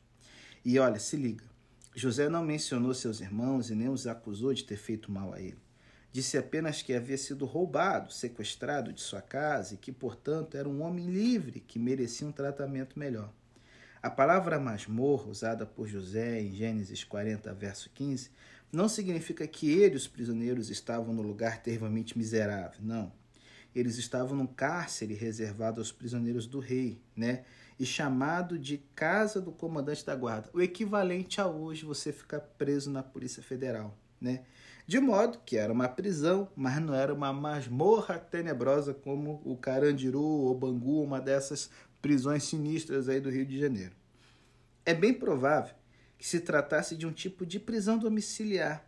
E 0.65 0.77
olha, 0.81 0.99
se 0.99 1.17
liga. 1.17 1.45
José 1.95 2.29
não 2.29 2.45
mencionou 2.45 2.93
seus 2.93 3.21
irmãos 3.21 3.71
e 3.71 3.77
nem 3.77 3.89
os 3.89 4.05
acusou 4.05 4.53
de 4.53 4.65
ter 4.65 4.77
feito 4.77 5.13
mal 5.13 5.33
a 5.33 5.41
ele. 5.41 5.59
Disse 6.11 6.37
apenas 6.37 6.83
que 6.83 6.93
havia 6.93 7.17
sido 7.17 7.47
roubado, 7.47 8.13
sequestrado 8.13 8.93
de 8.93 9.01
sua 9.01 9.23
casa 9.23 9.75
e 9.75 9.77
que, 9.77 9.93
portanto, 9.93 10.57
era 10.57 10.69
um 10.69 10.83
homem 10.83 11.07
livre 11.07 11.61
que 11.61 11.79
merecia 11.79 12.27
um 12.27 12.33
tratamento 12.33 12.99
melhor. 12.99 13.33
A 14.03 14.11
palavra 14.11 14.59
masmorra, 14.59 15.29
usada 15.29 15.65
por 15.65 15.87
José 15.87 16.41
em 16.41 16.53
Gênesis 16.53 17.05
40, 17.05 17.55
verso 17.55 17.89
15, 17.95 18.29
não 18.73 18.89
significa 18.89 19.47
que 19.47 19.71
ele, 19.71 19.95
os 19.95 20.09
prisioneiros, 20.09 20.69
estavam 20.69 21.15
no 21.15 21.23
lugar 21.23 21.63
terrivelmente 21.63 22.19
miserável. 22.19 22.81
Não. 22.83 23.20
Eles 23.75 23.99
estavam 23.99 24.37
num 24.37 24.47
cárcere 24.47 25.15
reservado 25.15 25.81
aos 25.81 25.93
prisioneiros 25.93 26.47
do 26.47 26.59
rei, 26.59 27.01
né? 27.17 27.45
E 27.79 27.87
chamado 27.87 28.59
de 28.59 28.79
casa 28.95 29.41
do 29.41 29.53
comandante 29.53 30.05
da 30.05 30.15
guarda. 30.15 30.51
O 30.53 30.61
equivalente 30.61 31.41
a 31.41 31.47
hoje 31.47 31.85
você 31.85 32.13
ficar 32.13 32.41
preso 32.41 32.91
na 32.91 33.03
Polícia 33.03 33.43
Federal, 33.43 33.97
né? 34.21 34.43
De 34.87 34.99
modo 34.99 35.39
que 35.47 35.57
era 35.57 35.73
uma 35.73 35.89
prisão, 35.89 36.49
mas 36.57 36.83
não 36.83 36.95
era 36.95 37.15
uma 37.15 37.33
masmorra 37.33 38.19
tenebrosa 38.19 38.93
como 38.93 39.41
o 39.45 39.57
Carandiru 39.57 40.21
ou 40.21 40.55
Bangu, 40.55 41.03
uma 41.03 41.21
dessas 41.21 41.71
prisões 42.03 42.43
sinistras 42.43 43.09
aí 43.09 43.21
do 43.21 43.31
Rio 43.31 43.47
de 43.47 43.59
Janeiro. 43.59 43.95
É 44.85 44.93
bem 44.93 45.15
provável 45.15 45.75
que 46.19 46.27
se 46.27 46.41
tratasse 46.41 46.97
de 46.97 47.07
um 47.07 47.13
tipo 47.13 47.47
de 47.47 47.61
prisão 47.61 47.99
domiciliar, 47.99 48.85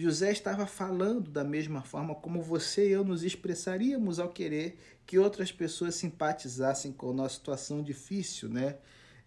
José 0.00 0.32
estava 0.32 0.66
falando 0.66 1.30
da 1.30 1.44
mesma 1.44 1.82
forma 1.82 2.14
como 2.14 2.40
você 2.40 2.88
e 2.88 2.92
eu 2.92 3.04
nos 3.04 3.22
expressaríamos 3.22 4.18
ao 4.18 4.28
querer 4.28 4.78
que 5.04 5.18
outras 5.18 5.52
pessoas 5.52 5.94
simpatizassem 5.94 6.92
com 6.92 7.10
a 7.10 7.12
nossa 7.12 7.34
situação 7.34 7.82
difícil, 7.82 8.48
né? 8.48 8.78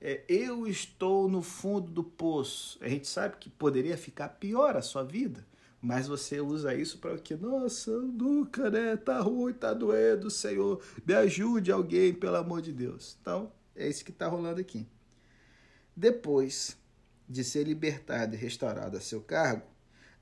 É, 0.02 0.24
eu 0.28 0.68
estou 0.68 1.30
no 1.30 1.42
fundo 1.42 1.92
do 1.92 2.04
poço. 2.04 2.78
A 2.82 2.90
gente 2.90 3.08
sabe 3.08 3.38
que 3.38 3.50
poderia 3.50 3.98
ficar 3.98 4.30
pior 4.30 4.76
a 4.76 4.82
sua 4.82 5.04
vida, 5.04 5.46
mas 5.82 6.08
você 6.08 6.42
usa 6.42 6.74
isso 6.74 6.98
para 6.98 7.14
o 7.14 7.20
que? 7.20 7.36
Nossa, 7.36 7.92
nunca, 7.92 8.70
né? 8.70 8.98
Tá 8.98 9.20
ruim, 9.22 9.54
tá 9.54 9.74
doendo, 9.74 10.30
Senhor. 10.30 10.82
Me 11.06 11.14
ajude 11.14 11.72
alguém, 11.72 12.14
pelo 12.14 12.38
amor 12.38 12.62
de 12.62 12.74
Deus. 12.74 13.18
Então, 13.22 13.52
é 13.76 13.88
isso 13.88 14.04
que 14.04 14.12
está 14.12 14.28
rolando 14.28 14.60
aqui. 14.60 14.88
Depois 15.96 16.78
de 17.30 17.44
ser 17.44 17.64
libertado 17.66 18.36
e 18.36 18.38
restaurado 18.38 18.98
a 18.98 19.02
seu 19.02 19.22
cargo, 19.22 19.73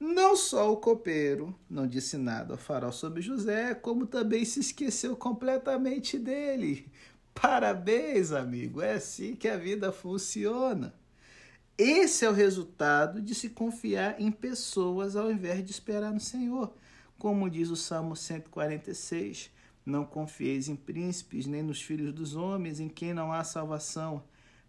não 0.02 0.36
só 0.36 0.74
o 0.74 0.78
copeiro 0.78 1.56
não 1.70 1.86
disse 1.86 2.18
nada 2.18 2.56
ao 2.56 2.58
farol 2.58 2.92
sobre 2.92 3.22
José, 3.22 3.76
como 3.76 4.08
também 4.08 4.44
se 4.44 4.60
esqueceu 4.60 5.16
completamente 5.16 6.18
dele. 6.18 6.92
Parabéns, 7.36 8.32
amigo, 8.32 8.82
é 8.82 8.94
assim 8.94 9.36
que 9.36 9.48
a 9.48 9.56
vida 9.56 9.92
funciona. 9.92 10.92
Esse 11.78 12.26
é 12.26 12.30
o 12.32 12.34
resultado 12.34 13.22
de 13.22 13.36
se 13.36 13.50
confiar 13.50 14.20
em 14.20 14.32
pessoas 14.32 15.16
ao 15.16 15.32
invés 15.32 15.64
de 15.64 15.70
esperar 15.70 16.12
no 16.12 16.20
Senhor. 16.20 16.74
Como 17.20 17.48
diz 17.48 17.70
o 17.70 17.76
Salmo 17.76 18.16
146, 18.16 19.52
não 19.86 20.04
confieis 20.04 20.68
em 20.68 20.76
príncipes, 20.76 21.46
nem 21.46 21.62
nos 21.62 21.80
filhos 21.80 22.12
dos 22.12 22.36
homens, 22.36 22.80
em 22.80 22.90
quem 22.90 23.14
não 23.14 23.32
há 23.32 23.44
salvação. 23.44 24.24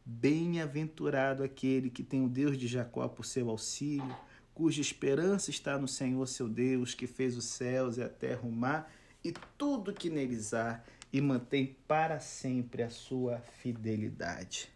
Bem-aventurado 0.04 1.42
aquele 1.42 1.88
que 1.88 2.02
tem 2.02 2.22
o 2.22 2.28
Deus 2.28 2.58
de 2.58 2.68
Jacó 2.68 3.08
por 3.08 3.24
seu 3.24 3.48
auxílio 3.48 4.14
cuja 4.54 4.80
esperança 4.80 5.50
está 5.50 5.78
no 5.78 5.88
Senhor 5.88 6.26
seu 6.26 6.48
Deus, 6.48 6.94
que 6.94 7.06
fez 7.06 7.36
os 7.36 7.44
céus 7.44 7.96
e 7.96 8.02
a 8.02 8.08
terra, 8.08 8.42
o 8.42 8.52
mar 8.52 8.92
e 9.24 9.32
tudo 9.56 9.92
que 9.92 10.10
neles 10.10 10.52
há, 10.52 10.82
e 11.12 11.20
mantém 11.20 11.76
para 11.86 12.18
sempre 12.18 12.82
a 12.82 12.90
sua 12.90 13.38
fidelidade. 13.38 14.68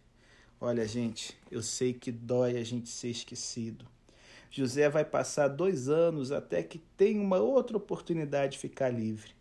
Olha, 0.59 0.87
gente, 0.87 1.37
eu 1.51 1.61
sei 1.61 1.93
que 1.93 2.11
dói 2.11 2.57
a 2.57 2.63
gente 2.63 2.89
ser 2.89 3.09
esquecido. 3.09 3.85
José 4.49 4.89
vai 4.89 5.03
passar 5.03 5.47
dois 5.47 5.89
anos 5.89 6.31
até 6.31 6.63
que 6.63 6.79
tenha 6.95 7.21
uma 7.21 7.37
outra 7.37 7.77
oportunidade 7.77 8.53
de 8.53 8.59
ficar 8.59 8.89
livre. 8.89 9.31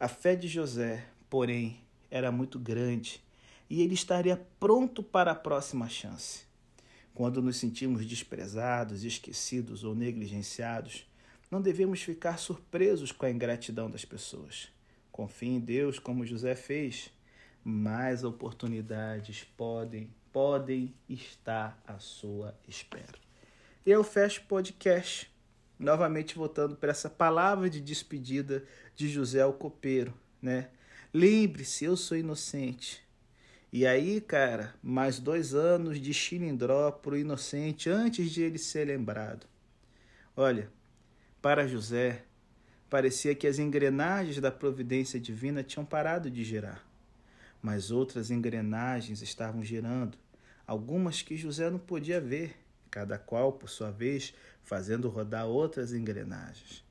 A 0.00 0.08
fé 0.08 0.34
de 0.34 0.48
José, 0.48 1.04
porém, 1.28 1.80
era 2.10 2.32
muito 2.32 2.58
grande 2.58 3.22
e 3.68 3.82
ele 3.82 3.94
estaria 3.94 4.36
pronto 4.58 5.02
para 5.02 5.32
a 5.32 5.36
próxima 5.36 5.88
chance. 5.88 6.47
Quando 7.18 7.42
nos 7.42 7.56
sentimos 7.56 8.06
desprezados, 8.06 9.02
esquecidos 9.02 9.82
ou 9.82 9.92
negligenciados, 9.92 11.04
não 11.50 11.60
devemos 11.60 12.00
ficar 12.00 12.38
surpresos 12.38 13.10
com 13.10 13.26
a 13.26 13.30
ingratidão 13.32 13.90
das 13.90 14.04
pessoas. 14.04 14.68
Confie 15.10 15.48
em 15.48 15.58
Deus 15.58 15.98
como 15.98 16.24
José 16.24 16.54
fez. 16.54 17.10
Mais 17.64 18.22
oportunidades 18.22 19.42
podem, 19.56 20.08
podem 20.32 20.94
estar 21.08 21.82
à 21.84 21.98
sua 21.98 22.56
espera. 22.68 23.18
Eu 23.84 24.04
fecho 24.04 24.42
o 24.42 24.44
podcast, 24.44 25.28
novamente 25.76 26.36
voltando 26.36 26.76
para 26.76 26.92
essa 26.92 27.10
palavra 27.10 27.68
de 27.68 27.80
despedida 27.80 28.64
de 28.94 29.08
José 29.08 29.42
ao 29.42 29.54
copeiro, 29.54 30.14
né? 30.40 30.70
Lembre-se, 31.12 31.84
eu 31.84 31.96
sou 31.96 32.16
inocente. 32.16 33.07
E 33.70 33.86
aí, 33.86 34.18
cara, 34.18 34.74
mais 34.82 35.18
dois 35.18 35.54
anos 35.54 36.00
de 36.00 36.14
chilindró 36.14 36.90
pro 36.90 37.18
inocente 37.18 37.90
antes 37.90 38.30
de 38.30 38.40
ele 38.40 38.58
ser 38.58 38.86
lembrado. 38.86 39.46
Olha, 40.34 40.70
para 41.42 41.68
José, 41.68 42.24
parecia 42.88 43.34
que 43.34 43.46
as 43.46 43.58
engrenagens 43.58 44.40
da 44.40 44.50
providência 44.50 45.20
divina 45.20 45.62
tinham 45.62 45.84
parado 45.84 46.30
de 46.30 46.42
girar. 46.44 46.82
Mas 47.60 47.90
outras 47.90 48.30
engrenagens 48.30 49.20
estavam 49.20 49.62
girando, 49.62 50.16
algumas 50.66 51.20
que 51.20 51.36
José 51.36 51.68
não 51.68 51.78
podia 51.78 52.22
ver, 52.22 52.56
cada 52.90 53.18
qual, 53.18 53.52
por 53.52 53.68
sua 53.68 53.90
vez, 53.90 54.32
fazendo 54.62 55.10
rodar 55.10 55.46
outras 55.46 55.92
engrenagens. 55.92 56.82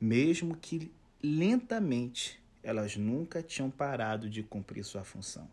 Mesmo 0.00 0.56
que 0.56 0.92
lentamente, 1.20 2.40
elas 2.62 2.96
nunca 2.96 3.42
tinham 3.42 3.68
parado 3.68 4.30
de 4.30 4.44
cumprir 4.44 4.84
sua 4.84 5.02
função. 5.02 5.50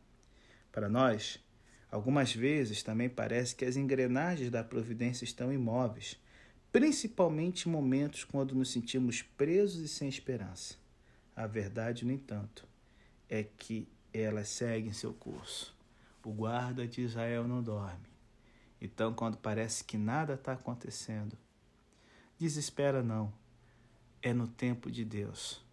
Para 0.72 0.88
nós, 0.88 1.40
algumas 1.92 2.34
vezes 2.34 2.82
também 2.82 3.10
parece 3.10 3.56
que 3.56 3.66
as 3.66 3.76
engrenagens 3.76 4.50
da 4.50 4.64
providência 4.64 5.26
estão 5.26 5.52
imóveis, 5.52 6.18
principalmente 6.72 7.68
em 7.68 7.72
momentos 7.72 8.24
quando 8.24 8.56
nos 8.56 8.72
sentimos 8.72 9.22
presos 9.22 9.82
e 9.82 9.88
sem 9.88 10.08
esperança. 10.08 10.76
A 11.36 11.46
verdade, 11.46 12.06
no 12.06 12.12
entanto, 12.12 12.68
é 13.30 13.44
que 13.44 13.88
elas 14.14 14.48
seguem 14.50 14.94
seu 14.94 15.14
curso. 15.14 15.76
O 16.24 16.32
guarda 16.32 16.88
de 16.88 17.02
Israel 17.02 17.48
não 17.48 17.62
dorme. 17.62 18.10
Então, 18.80 19.14
quando 19.14 19.38
parece 19.38 19.84
que 19.84 19.98
nada 19.98 20.34
está 20.34 20.54
acontecendo, 20.54 21.38
desespera 22.38 23.04
não. 23.04 23.34
É 24.22 24.34
no 24.34 24.48
tempo 24.48 24.92
de 24.92 25.04
Deus. 25.04 25.64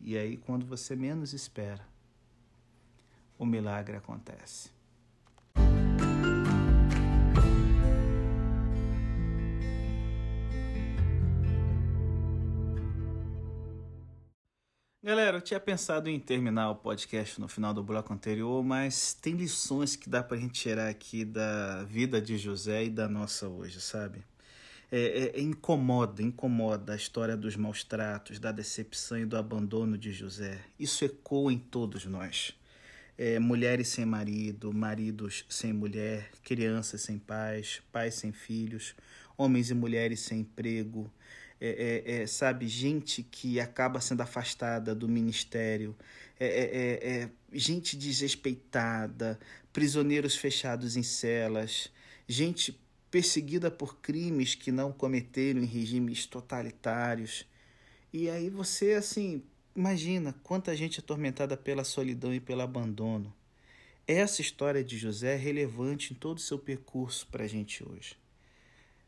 E 0.00 0.16
aí, 0.16 0.36
quando 0.36 0.66
você 0.66 0.94
menos 0.94 1.32
espera, 1.32 1.86
o 3.38 3.46
milagre 3.46 3.96
acontece. 3.96 4.76
Galera, 15.06 15.36
eu 15.36 15.40
tinha 15.40 15.60
pensado 15.60 16.10
em 16.10 16.18
terminar 16.18 16.68
o 16.68 16.74
podcast 16.74 17.40
no 17.40 17.46
final 17.46 17.72
do 17.72 17.80
bloco 17.80 18.12
anterior, 18.12 18.64
mas 18.64 19.14
tem 19.14 19.34
lições 19.34 19.94
que 19.94 20.10
dá 20.10 20.20
pra 20.20 20.36
gente 20.36 20.60
tirar 20.60 20.88
aqui 20.88 21.24
da 21.24 21.84
vida 21.84 22.20
de 22.20 22.36
José 22.36 22.86
e 22.86 22.90
da 22.90 23.08
nossa 23.08 23.46
hoje, 23.48 23.80
sabe? 23.80 24.24
É, 24.90 25.32
é, 25.36 25.40
incomoda, 25.40 26.20
incomoda 26.22 26.92
a 26.92 26.96
história 26.96 27.36
dos 27.36 27.54
maus 27.54 27.84
tratos, 27.84 28.40
da 28.40 28.50
decepção 28.50 29.16
e 29.16 29.24
do 29.24 29.36
abandono 29.36 29.96
de 29.96 30.10
José. 30.10 30.60
Isso 30.76 31.04
ecoa 31.04 31.52
em 31.52 31.58
todos 31.58 32.04
nós. 32.04 32.52
É, 33.18 33.38
mulheres 33.38 33.88
sem 33.88 34.04
marido, 34.04 34.72
maridos 34.72 35.46
sem 35.48 35.72
mulher, 35.72 36.30
crianças 36.42 37.00
sem 37.00 37.18
pais, 37.18 37.82
pais 37.90 38.14
sem 38.14 38.30
filhos, 38.30 38.94
homens 39.38 39.70
e 39.70 39.74
mulheres 39.74 40.20
sem 40.20 40.40
emprego, 40.40 41.10
é, 41.58 42.02
é, 42.06 42.22
é, 42.22 42.26
sabe, 42.26 42.68
gente 42.68 43.22
que 43.22 43.58
acaba 43.58 44.00
sendo 44.00 44.20
afastada 44.20 44.94
do 44.94 45.08
ministério, 45.08 45.96
é, 46.38 47.00
é, 47.22 47.30
gente 47.52 47.96
desrespeitada, 47.96 49.38
prisioneiros 49.72 50.36
fechados 50.36 50.96
em 50.96 51.02
celas, 51.02 51.90
gente 52.28 52.78
perseguida 53.10 53.70
por 53.70 53.98
crimes 54.00 54.54
que 54.54 54.70
não 54.70 54.92
cometeram 54.92 55.60
em 55.60 55.66
regimes 55.66 56.26
totalitários. 56.26 57.46
E 58.12 58.28
aí 58.28 58.50
você, 58.50 58.92
assim, 58.92 59.42
imagina 59.76 60.34
quanta 60.42 60.74
gente 60.74 61.00
atormentada 61.00 61.54
pela 61.54 61.84
solidão 61.84 62.34
e 62.34 62.40
pelo 62.40 62.62
abandono. 62.62 63.32
Essa 64.06 64.40
história 64.40 64.82
de 64.82 64.96
José 64.96 65.34
é 65.34 65.36
relevante 65.36 66.14
em 66.14 66.16
todo 66.16 66.38
o 66.38 66.40
seu 66.40 66.58
percurso 66.58 67.26
para 67.26 67.44
a 67.44 67.46
gente 67.46 67.86
hoje. 67.86 68.16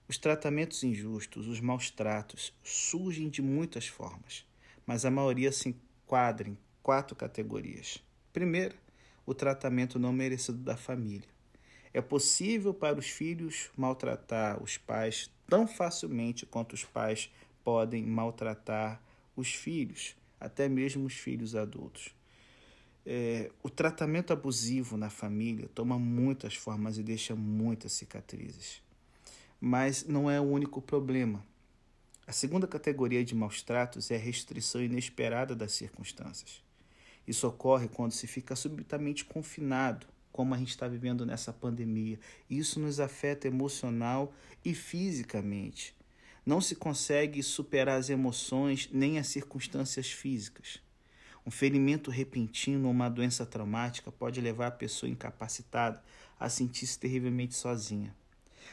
Os 0.07 0.19
tratamentos 0.19 0.85
injustos, 0.85 1.49
os 1.49 1.61
maus 1.61 1.91
tratos, 1.91 2.53
surgem 2.63 3.31
de 3.31 3.41
muitas 3.41 3.87
formas, 3.87 4.45
mas 4.87 5.05
a 5.05 5.11
maioria 5.11 5.51
se 5.53 5.71
enquadra 5.71 6.49
em 6.49 6.59
quatro 6.83 7.17
categorias. 7.17 8.03
Primeiro, 8.33 8.77
o 9.25 9.35
tratamento 9.35 9.99
não 9.99 10.13
merecido 10.13 10.59
da 10.59 10.77
família. 10.77 11.29
É 11.95 12.03
possível 12.03 12.75
para 12.75 12.99
os 12.99 13.09
filhos 13.09 13.71
maltratar 13.77 14.63
os 14.63 14.77
pais 14.77 15.31
tão 15.49 15.67
facilmente 15.67 16.45
quanto 16.45 16.75
os 16.75 16.85
pais 16.85 17.31
podem 17.65 18.05
maltratar 18.05 19.01
os 19.35 19.55
filhos, 19.55 20.15
até 20.41 20.69
mesmo 20.69 21.07
os 21.07 21.15
filhos 21.15 21.55
adultos. 21.55 22.15
É, 23.07 23.51
o 23.63 23.71
tratamento 23.71 24.33
abusivo 24.33 24.97
na 24.97 25.09
família 25.09 25.69
toma 25.75 25.99
muitas 25.99 26.55
formas 26.55 26.99
e 26.99 27.03
deixa 27.03 27.35
muitas 27.35 27.93
cicatrizes 27.93 28.83
mas 29.61 30.05
não 30.07 30.31
é 30.31 30.41
o 30.41 30.45
único 30.45 30.81
problema. 30.81 31.45
A 32.27 32.33
segunda 32.33 32.67
categoria 32.67 33.25
de 33.25 33.35
maus 33.35 33.63
tratos 33.63 34.11
é 34.11 34.17
a 34.17 34.19
restrição 34.19 34.83
inesperada 34.83 35.55
das 35.55 35.73
circunstâncias. 35.73 36.63
Isso 37.27 37.47
ocorre 37.47 37.89
quando 37.89 38.13
se 38.13 38.27
fica 38.27 38.55
subitamente 38.55 39.25
confinado, 39.25 40.07
como 40.31 40.55
a 40.55 40.59
gente 40.59 40.71
está 40.71 40.87
vivendo 40.87 41.27
nessa 41.27 41.53
pandemia. 41.53 42.19
Isso 42.49 42.79
nos 42.79 43.01
afeta 43.01 43.49
emocional 43.49 44.33
e 44.65 44.75
fisicamente. 44.75 45.97
Não 46.49 46.63
se 46.63 46.75
consegue 46.75 47.43
superar 47.43 47.99
as 47.99 48.09
emoções 48.09 48.89
nem 48.91 49.19
as 49.19 49.27
circunstâncias 49.27 50.11
físicas. 50.11 50.79
Um 51.45 51.51
ferimento 51.51 52.11
repentino 52.11 52.87
ou 52.87 52.91
uma 52.91 53.11
doença 53.11 53.45
traumática 53.45 54.11
pode 54.11 54.41
levar 54.41 54.69
a 54.69 54.71
pessoa 54.71 55.11
incapacitada 55.11 56.03
a 56.41 56.49
sentir-se 56.49 56.99
terrivelmente 56.99 57.55
sozinha. 57.55 58.17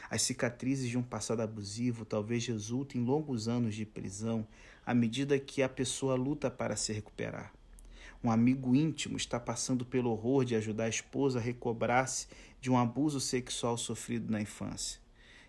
As 0.08 0.22
cicatrizes 0.22 0.88
de 0.88 0.96
um 0.96 1.02
passado 1.02 1.42
abusivo 1.42 2.06
talvez 2.06 2.46
resultem 2.46 3.02
em 3.02 3.04
longos 3.04 3.46
anos 3.46 3.74
de 3.74 3.84
prisão 3.84 4.48
à 4.86 4.94
medida 4.94 5.38
que 5.38 5.62
a 5.62 5.68
pessoa 5.68 6.14
luta 6.14 6.50
para 6.50 6.76
se 6.76 6.94
recuperar. 6.94 7.52
Um 8.24 8.30
amigo 8.30 8.74
íntimo 8.74 9.18
está 9.18 9.38
passando 9.38 9.84
pelo 9.84 10.08
horror 10.12 10.46
de 10.46 10.56
ajudar 10.56 10.84
a 10.84 10.88
esposa 10.88 11.40
a 11.40 11.42
recobrar-se 11.42 12.26
de 12.58 12.70
um 12.70 12.78
abuso 12.78 13.20
sexual 13.20 13.76
sofrido 13.76 14.32
na 14.32 14.40
infância. 14.40 15.04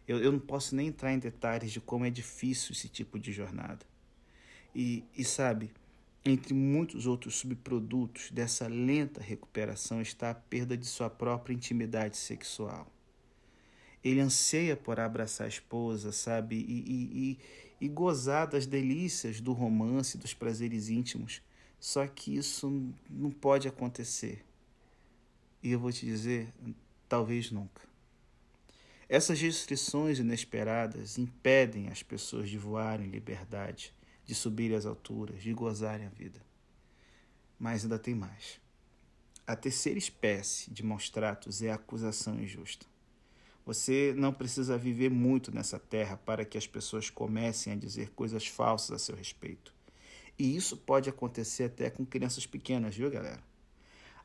Eu, 0.07 0.19
eu 0.19 0.31
não 0.31 0.39
posso 0.39 0.75
nem 0.75 0.87
entrar 0.87 1.13
em 1.13 1.19
detalhes 1.19 1.71
de 1.71 1.81
como 1.81 2.05
é 2.05 2.09
difícil 2.09 2.71
esse 2.71 2.87
tipo 2.87 3.19
de 3.19 3.31
jornada. 3.31 3.85
E, 4.73 5.03
e 5.17 5.23
sabe, 5.23 5.71
entre 6.23 6.53
muitos 6.53 7.05
outros 7.05 7.35
subprodutos 7.35 8.31
dessa 8.31 8.67
lenta 8.67 9.21
recuperação 9.21 10.01
está 10.01 10.29
a 10.29 10.35
perda 10.35 10.77
de 10.77 10.85
sua 10.85 11.09
própria 11.09 11.53
intimidade 11.53 12.17
sexual. 12.17 12.87
Ele 14.03 14.19
anseia 14.19 14.77
por 14.77 14.99
abraçar 14.99 15.45
a 15.45 15.49
esposa, 15.49 16.11
sabe? 16.11 16.55
E, 16.55 16.59
e, 16.61 17.39
e, 17.81 17.85
e 17.85 17.89
gozar 17.89 18.47
das 18.47 18.65
delícias 18.65 19.41
do 19.41 19.51
romance, 19.51 20.17
dos 20.17 20.33
prazeres 20.33 20.89
íntimos. 20.89 21.41
Só 21.79 22.07
que 22.07 22.35
isso 22.35 22.93
não 23.09 23.31
pode 23.31 23.67
acontecer. 23.67 24.45
E 25.61 25.71
eu 25.71 25.79
vou 25.79 25.91
te 25.91 26.05
dizer, 26.05 26.53
talvez 27.09 27.51
nunca. 27.51 27.81
Essas 29.09 29.39
restrições 29.39 30.19
inesperadas 30.19 31.17
impedem 31.17 31.87
as 31.87 32.03
pessoas 32.03 32.49
de 32.49 32.57
voarem 32.57 33.07
em 33.07 33.09
liberdade, 33.09 33.93
de 34.25 34.35
subirem 34.35 34.75
às 34.75 34.85
alturas, 34.85 35.41
de 35.41 35.53
gozarem 35.53 36.05
a 36.05 36.09
vida. 36.09 36.41
Mas 37.57 37.83
ainda 37.83 37.97
tem 37.97 38.13
mais. 38.13 38.59
A 39.45 39.55
terceira 39.55 39.97
espécie 39.97 40.69
de 40.69 40.83
maus 40.83 41.09
tratos 41.09 41.61
é 41.61 41.71
a 41.71 41.75
acusação 41.75 42.37
injusta. 42.37 42.85
Você 43.65 44.13
não 44.15 44.33
precisa 44.33 44.77
viver 44.77 45.09
muito 45.09 45.53
nessa 45.53 45.79
terra 45.79 46.17
para 46.17 46.43
que 46.43 46.57
as 46.57 46.67
pessoas 46.67 47.09
comecem 47.09 47.71
a 47.71 47.75
dizer 47.77 48.09
coisas 48.09 48.45
falsas 48.45 48.91
a 48.91 48.99
seu 48.99 49.15
respeito. 49.15 49.73
E 50.37 50.55
isso 50.55 50.75
pode 50.75 51.09
acontecer 51.09 51.63
até 51.63 51.89
com 51.89 52.05
crianças 52.05 52.45
pequenas, 52.45 52.95
viu, 52.95 53.09
galera? 53.09 53.41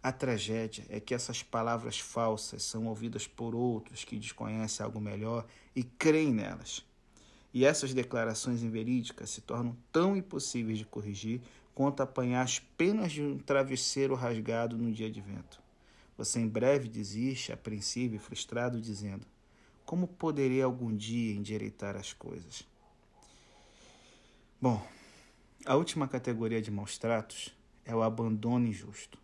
A 0.02 0.10
tragédia 0.10 0.84
é 0.88 0.98
que 0.98 1.14
essas 1.14 1.44
palavras 1.44 2.00
falsas 2.00 2.64
são 2.64 2.86
ouvidas 2.88 3.28
por 3.28 3.54
outros 3.54 4.04
que 4.04 4.18
desconhecem 4.18 4.84
algo 4.84 5.00
melhor 5.00 5.46
e 5.76 5.84
creem 5.84 6.32
nelas. 6.32 6.84
E 7.54 7.64
essas 7.64 7.94
declarações 7.94 8.64
inverídicas 8.64 9.30
se 9.30 9.40
tornam 9.42 9.76
tão 9.92 10.16
impossíveis 10.16 10.78
de 10.78 10.84
corrigir 10.84 11.40
quanto 11.72 12.02
apanhar 12.02 12.42
as 12.42 12.58
penas 12.58 13.12
de 13.12 13.22
um 13.22 13.38
travesseiro 13.38 14.16
rasgado 14.16 14.76
num 14.76 14.90
dia 14.90 15.08
de 15.08 15.20
vento. 15.20 15.62
Você 16.18 16.40
em 16.40 16.48
breve 16.48 16.88
desiste, 16.88 17.52
apreensivo 17.52 18.16
e 18.16 18.18
frustrado, 18.18 18.80
dizendo: 18.80 19.24
Como 19.84 20.08
poderei 20.08 20.62
algum 20.62 20.94
dia 20.94 21.32
endireitar 21.32 21.96
as 21.96 22.12
coisas? 22.12 22.66
Bom, 24.60 24.84
a 25.64 25.76
última 25.76 26.08
categoria 26.08 26.60
de 26.60 26.72
maus 26.72 26.98
tratos 26.98 27.54
é 27.84 27.94
o 27.94 28.02
abandono 28.02 28.66
injusto. 28.66 29.21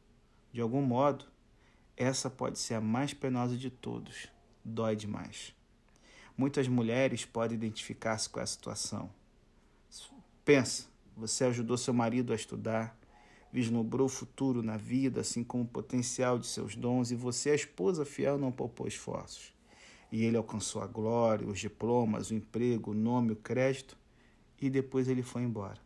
De 0.59 0.63
algum 0.63 0.83
modo, 0.83 1.25
essa 1.97 2.29
pode 2.29 2.59
ser 2.59 2.75
a 2.75 2.81
mais 2.81 3.15
penosa 3.15 3.57
de 3.57 3.71
todos. 3.71 4.27
Dói 4.65 4.97
demais. 4.97 5.55
Muitas 6.37 6.67
mulheres 6.67 7.25
podem 7.25 7.57
identificar-se 7.57 8.29
com 8.29 8.41
essa 8.41 8.55
situação. 8.55 9.09
Pensa, 10.45 10.89
você 11.17 11.45
ajudou 11.45 11.77
seu 11.77 11.95
marido 11.95 12.33
a 12.33 12.35
estudar, 12.35 12.99
vislumbrou 13.53 14.07
o 14.07 14.11
futuro 14.11 14.61
na 14.61 14.77
vida, 14.77 15.21
assim 15.21 15.45
como 15.45 15.63
o 15.63 15.69
potencial 15.69 16.41
de 16.41 16.49
seus 16.49 16.75
dons, 16.75 17.13
e 17.13 17.15
você, 17.15 17.51
a 17.51 17.55
esposa 17.55 18.05
fiel, 18.05 18.37
não 18.37 18.51
poupou 18.51 18.89
esforços. 18.89 19.55
E 20.11 20.25
ele 20.25 20.37
alcançou 20.37 20.83
a 20.83 20.89
glória, 20.89 21.47
os 21.47 21.61
diplomas, 21.61 22.33
o 22.33 22.35
emprego, 22.35 22.91
o 22.91 22.95
nome, 22.95 23.31
o 23.31 23.37
crédito, 23.37 23.97
e 24.61 24.69
depois 24.69 25.07
ele 25.07 25.23
foi 25.23 25.43
embora. 25.43 25.79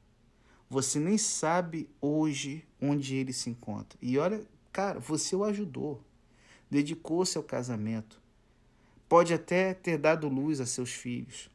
Você 0.71 0.99
nem 0.99 1.19
sabe 1.19 1.91
hoje 2.01 2.67
onde 2.81 3.15
ele 3.15 3.35
se 3.35 3.51
encontra. 3.51 3.99
E 4.01 4.17
olha, 4.17 4.43
cara, 4.73 4.99
você 4.99 5.37
o 5.37 5.45
ajudou, 5.45 6.03
dedicou-se 6.71 7.37
ao 7.37 7.45
casamento, 7.45 8.21
pode 9.09 9.35
até 9.35 9.75
ter 9.75 9.99
dado 9.99 10.29
luz 10.29 10.61
a 10.61 10.67
seus 10.67 10.91
filhos. 10.91 11.51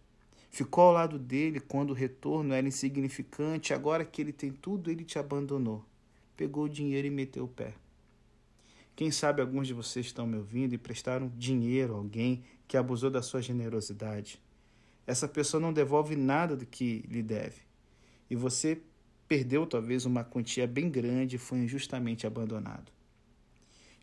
Ficou 0.49 0.86
ao 0.86 0.93
lado 0.93 1.19
dele 1.19 1.60
quando 1.60 1.91
o 1.91 1.93
retorno 1.93 2.53
era 2.53 2.67
insignificante, 2.67 3.73
agora 3.73 4.06
que 4.06 4.21
ele 4.21 4.32
tem 4.32 4.51
tudo, 4.51 4.89
ele 4.89 5.03
te 5.03 5.19
abandonou 5.19 5.84
pegou 6.38 6.65
o 6.65 6.69
dinheiro 6.69 7.08
e 7.08 7.10
meteu 7.10 7.45
o 7.45 7.47
pé. 7.47 7.73
Quem 8.95 9.12
sabe 9.12 9.41
alguns 9.41 9.67
de 9.67 9.73
vocês 9.73 10.06
estão 10.06 10.25
me 10.25 10.38
ouvindo 10.38 10.73
e 10.73 10.77
prestaram 10.77 11.32
dinheiro 11.36 11.93
a 11.93 11.97
alguém 11.97 12.43
que 12.67 12.77
abusou 12.77 13.10
da 13.10 13.21
sua 13.21 13.41
generosidade. 13.41 14.39
Essa 15.06 15.27
pessoa 15.27 15.60
não 15.60 15.73
devolve 15.73 16.15
nada 16.15 16.56
do 16.56 16.65
que 16.65 17.03
lhe 17.10 17.23
deve. 17.23 17.62
E 18.30 18.36
você 18.36 18.80
perdeu 19.27 19.65
talvez 19.65 20.06
uma 20.06 20.23
quantia 20.23 20.67
bem 20.67 20.89
grande 20.89 21.36
e 21.36 21.39
foi 21.39 21.60
injustamente 21.60 22.25
abandonado. 22.25 22.91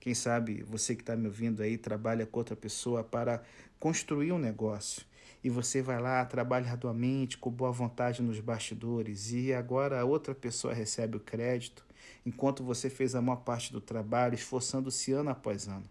Quem 0.05 0.13
sabe 0.13 0.63
você 0.65 0.95
que 0.95 1.01
está 1.01 1.17
me 1.17 1.29
ouvindo 1.29 1.63
aí 1.63 1.79
trabalha 1.79 2.27
com 2.27 2.39
outra 2.39 2.55
pessoa 2.55 3.03
para 3.03 3.43
construir 3.81 4.33
um 4.33 4.39
negócio 4.39 5.03
e 5.43 5.49
você 5.49 5.81
vai 5.81 5.99
lá, 5.99 6.23
trabalha 6.27 6.71
arduamente, 6.71 7.39
com 7.39 7.51
boa 7.51 7.73
vontade 7.73 8.21
nos 8.21 8.39
bastidores 8.39 9.33
e 9.33 9.55
agora 9.55 9.99
a 9.99 10.05
outra 10.05 10.35
pessoa 10.35 10.75
recebe 10.75 11.17
o 11.17 11.21
crédito 11.21 11.87
enquanto 12.27 12.63
você 12.63 12.91
fez 12.91 13.15
a 13.15 13.23
maior 13.23 13.39
parte 13.39 13.73
do 13.73 13.81
trabalho, 13.81 14.35
esforçando-se 14.35 15.11
ano 15.13 15.31
após 15.31 15.69
ano. 15.69 15.89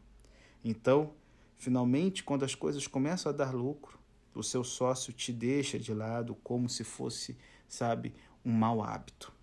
Então, 0.63 1.15
finalmente, 1.57 2.23
quando 2.23 2.45
as 2.45 2.53
coisas 2.53 2.85
começam 2.85 3.31
a 3.31 3.35
dar 3.35 3.51
lucro, 3.51 3.97
o 4.35 4.43
seu 4.43 4.63
sócio 4.63 5.11
te 5.11 5.33
deixa 5.33 5.79
de 5.79 5.91
lado 5.91 6.35
como 6.43 6.69
se 6.69 6.83
fosse, 6.83 7.35
sabe, 7.67 8.13
um 8.45 8.51
mau 8.51 8.83
hábito. 8.83 9.33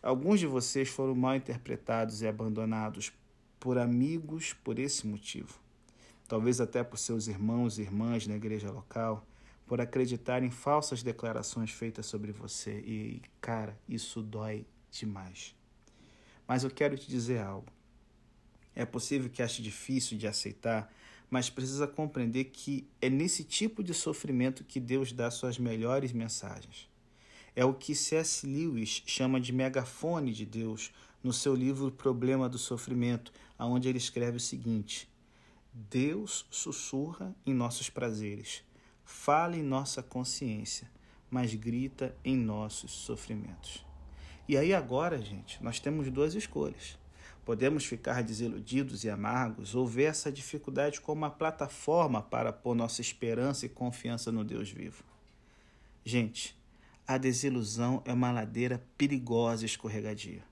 Alguns 0.00 0.38
de 0.38 0.46
vocês 0.46 0.88
foram 0.88 1.16
mal 1.16 1.34
interpretados 1.34 2.22
e 2.22 2.28
abandonados 2.28 3.12
por 3.64 3.78
amigos 3.78 4.52
por 4.52 4.78
esse 4.78 5.06
motivo. 5.06 5.58
Talvez 6.28 6.60
até 6.60 6.84
por 6.84 6.98
seus 6.98 7.28
irmãos 7.28 7.78
e 7.78 7.80
irmãs 7.80 8.26
na 8.26 8.36
igreja 8.36 8.70
local, 8.70 9.26
por 9.66 9.80
acreditar 9.80 10.42
em 10.42 10.50
falsas 10.50 11.02
declarações 11.02 11.70
feitas 11.70 12.04
sobre 12.04 12.30
você. 12.30 12.80
E, 12.80 13.22
cara, 13.40 13.74
isso 13.88 14.20
dói 14.20 14.66
demais. 14.90 15.54
Mas 16.46 16.62
eu 16.62 16.70
quero 16.70 16.98
te 16.98 17.08
dizer 17.08 17.40
algo. 17.40 17.66
É 18.74 18.84
possível 18.84 19.30
que 19.30 19.42
ache 19.42 19.62
difícil 19.62 20.18
de 20.18 20.26
aceitar, 20.26 20.92
mas 21.30 21.48
precisa 21.48 21.86
compreender 21.86 22.44
que 22.44 22.86
é 23.00 23.08
nesse 23.08 23.44
tipo 23.44 23.82
de 23.82 23.94
sofrimento 23.94 24.62
que 24.62 24.78
Deus 24.78 25.10
dá 25.10 25.30
suas 25.30 25.58
melhores 25.58 26.12
mensagens. 26.12 26.86
É 27.56 27.64
o 27.64 27.72
que 27.72 27.94
C.S. 27.94 28.46
Lewis 28.46 29.02
chama 29.06 29.40
de 29.40 29.54
megafone 29.54 30.34
de 30.34 30.44
Deus 30.44 30.92
no 31.24 31.32
seu 31.32 31.54
livro 31.54 31.90
Problema 31.90 32.48
do 32.50 32.58
Sofrimento, 32.58 33.32
onde 33.58 33.88
ele 33.88 33.96
escreve 33.98 34.36
o 34.36 34.40
seguinte: 34.40 35.08
Deus 35.72 36.46
sussurra 36.50 37.34
em 37.46 37.54
nossos 37.54 37.88
prazeres, 37.88 38.62
fala 39.04 39.56
em 39.56 39.62
nossa 39.62 40.02
consciência, 40.02 40.88
mas 41.30 41.54
grita 41.54 42.14
em 42.22 42.36
nossos 42.36 42.92
sofrimentos. 42.92 43.84
E 44.46 44.58
aí 44.58 44.74
agora, 44.74 45.20
gente, 45.20 45.62
nós 45.64 45.80
temos 45.80 46.10
duas 46.10 46.34
escolhas. 46.34 46.98
Podemos 47.44 47.84
ficar 47.84 48.22
desiludidos 48.22 49.04
e 49.04 49.10
amargos 49.10 49.74
ou 49.74 49.86
ver 49.86 50.04
essa 50.04 50.30
dificuldade 50.30 51.00
como 51.00 51.22
uma 51.22 51.30
plataforma 51.30 52.22
para 52.22 52.52
pôr 52.52 52.74
nossa 52.74 53.00
esperança 53.00 53.66
e 53.66 53.68
confiança 53.68 54.30
no 54.30 54.44
Deus 54.44 54.70
vivo. 54.70 55.02
Gente, 56.04 56.56
a 57.06 57.18
desilusão 57.18 58.02
é 58.04 58.12
uma 58.12 58.30
ladeira 58.30 58.82
perigosa 58.96 59.64
e 59.64 59.66
escorregadia. 59.66 60.42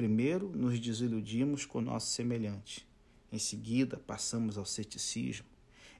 Primeiro, 0.00 0.48
nos 0.48 0.80
desiludimos 0.80 1.66
com 1.66 1.76
o 1.76 1.82
nosso 1.82 2.06
semelhante. 2.06 2.88
Em 3.30 3.38
seguida, 3.38 3.98
passamos 3.98 4.56
ao 4.56 4.64
ceticismo. 4.64 5.44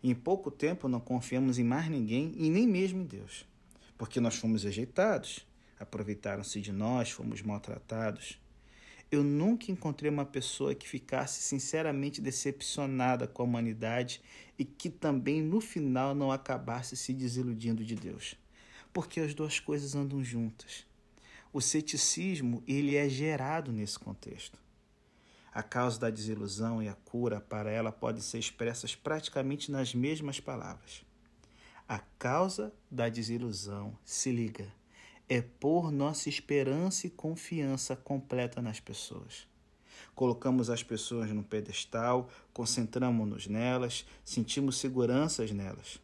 em 0.02 0.14
pouco 0.14 0.50
tempo, 0.50 0.88
não 0.88 1.00
confiamos 1.00 1.58
em 1.58 1.64
mais 1.64 1.86
ninguém 1.90 2.32
e 2.34 2.48
nem 2.48 2.66
mesmo 2.66 3.02
em 3.02 3.04
Deus, 3.04 3.44
porque 3.98 4.18
nós 4.18 4.36
fomos 4.36 4.64
rejeitados, 4.64 5.46
aproveitaram-se 5.78 6.62
de 6.62 6.72
nós, 6.72 7.10
fomos 7.10 7.42
maltratados. 7.42 8.40
Eu 9.12 9.22
nunca 9.22 9.70
encontrei 9.70 10.10
uma 10.10 10.24
pessoa 10.24 10.74
que 10.74 10.88
ficasse 10.88 11.42
sinceramente 11.42 12.22
decepcionada 12.22 13.26
com 13.26 13.42
a 13.42 13.44
humanidade 13.44 14.22
e 14.58 14.64
que 14.64 14.88
também 14.88 15.42
no 15.42 15.60
final 15.60 16.14
não 16.14 16.32
acabasse 16.32 16.96
se 16.96 17.12
desiludindo 17.12 17.84
de 17.84 17.96
Deus 17.96 18.34
porque 18.92 19.20
as 19.20 19.34
duas 19.34 19.60
coisas 19.60 19.94
andam 19.94 20.22
juntas. 20.22 20.84
O 21.52 21.60
ceticismo 21.60 22.62
ele 22.66 22.94
é 22.94 23.08
gerado 23.08 23.72
nesse 23.72 23.98
contexto. 23.98 24.56
A 25.52 25.64
causa 25.64 25.98
da 25.98 26.08
desilusão 26.08 26.80
e 26.80 26.88
a 26.88 26.94
cura 26.94 27.40
para 27.40 27.68
ela 27.68 27.90
podem 27.90 28.22
ser 28.22 28.38
expressas 28.38 28.94
praticamente 28.94 29.72
nas 29.72 29.92
mesmas 29.92 30.38
palavras. 30.38 31.02
A 31.88 31.98
causa 32.20 32.72
da 32.88 33.08
desilusão, 33.08 33.98
se 34.04 34.30
liga, 34.30 34.72
é 35.28 35.42
pôr 35.42 35.90
nossa 35.90 36.28
esperança 36.28 37.08
e 37.08 37.10
confiança 37.10 37.96
completa 37.96 38.62
nas 38.62 38.78
pessoas. 38.78 39.48
Colocamos 40.14 40.70
as 40.70 40.84
pessoas 40.84 41.30
no 41.30 41.42
pedestal, 41.42 42.30
concentramos-nos 42.52 43.48
nelas, 43.48 44.06
sentimos 44.24 44.76
seguranças 44.76 45.50
nelas. 45.50 45.98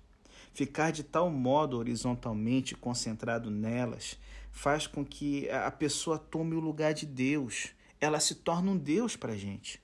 Ficar 0.52 0.90
de 0.90 1.04
tal 1.04 1.30
modo 1.30 1.76
horizontalmente 1.76 2.74
concentrado 2.74 3.48
nelas 3.48 4.18
faz 4.56 4.86
com 4.86 5.04
que 5.04 5.50
a 5.50 5.70
pessoa 5.70 6.18
tome 6.18 6.54
o 6.54 6.60
lugar 6.60 6.94
de 6.94 7.04
Deus. 7.04 7.74
Ela 8.00 8.18
se 8.18 8.36
torna 8.36 8.70
um 8.70 8.76
Deus 8.76 9.14
para 9.14 9.34
a 9.34 9.36
gente. 9.36 9.82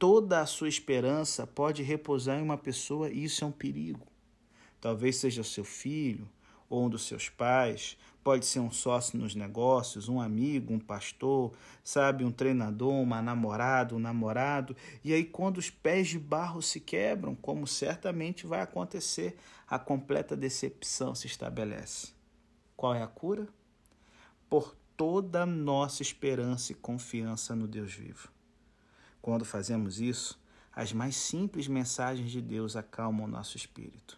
Toda 0.00 0.40
a 0.40 0.46
sua 0.46 0.68
esperança 0.68 1.46
pode 1.46 1.80
repousar 1.80 2.40
em 2.40 2.42
uma 2.42 2.58
pessoa 2.58 3.08
e 3.08 3.22
isso 3.22 3.44
é 3.44 3.46
um 3.46 3.52
perigo. 3.52 4.04
Talvez 4.80 5.16
seja 5.16 5.42
o 5.42 5.44
seu 5.44 5.62
filho, 5.62 6.28
ou 6.68 6.86
um 6.86 6.88
dos 6.88 7.06
seus 7.06 7.28
pais, 7.28 7.96
pode 8.24 8.44
ser 8.46 8.58
um 8.58 8.70
sócio 8.70 9.16
nos 9.16 9.36
negócios, 9.36 10.08
um 10.08 10.20
amigo, 10.20 10.74
um 10.74 10.80
pastor, 10.80 11.52
sabe, 11.84 12.24
um 12.24 12.32
treinador, 12.32 12.94
uma 12.94 13.22
namorada, 13.22 13.94
um 13.94 14.00
namorado. 14.00 14.76
E 15.04 15.14
aí, 15.14 15.22
quando 15.22 15.58
os 15.58 15.70
pés 15.70 16.08
de 16.08 16.18
barro 16.18 16.60
se 16.60 16.80
quebram, 16.80 17.36
como 17.36 17.64
certamente 17.64 18.44
vai 18.44 18.60
acontecer, 18.60 19.36
a 19.68 19.78
completa 19.78 20.36
decepção 20.36 21.14
se 21.14 21.28
estabelece. 21.28 22.12
Qual 22.76 22.92
é 22.92 23.00
a 23.00 23.06
cura? 23.06 23.46
Por 24.54 24.76
toda 24.96 25.42
a 25.42 25.46
nossa 25.46 26.00
esperança 26.00 26.70
e 26.70 26.76
confiança 26.76 27.56
no 27.56 27.66
Deus 27.66 27.92
vivo. 27.92 28.28
Quando 29.20 29.44
fazemos 29.44 30.00
isso, 30.00 30.40
as 30.72 30.92
mais 30.92 31.16
simples 31.16 31.66
mensagens 31.66 32.30
de 32.30 32.40
Deus 32.40 32.76
acalmam 32.76 33.24
o 33.24 33.28
nosso 33.28 33.56
espírito. 33.56 34.16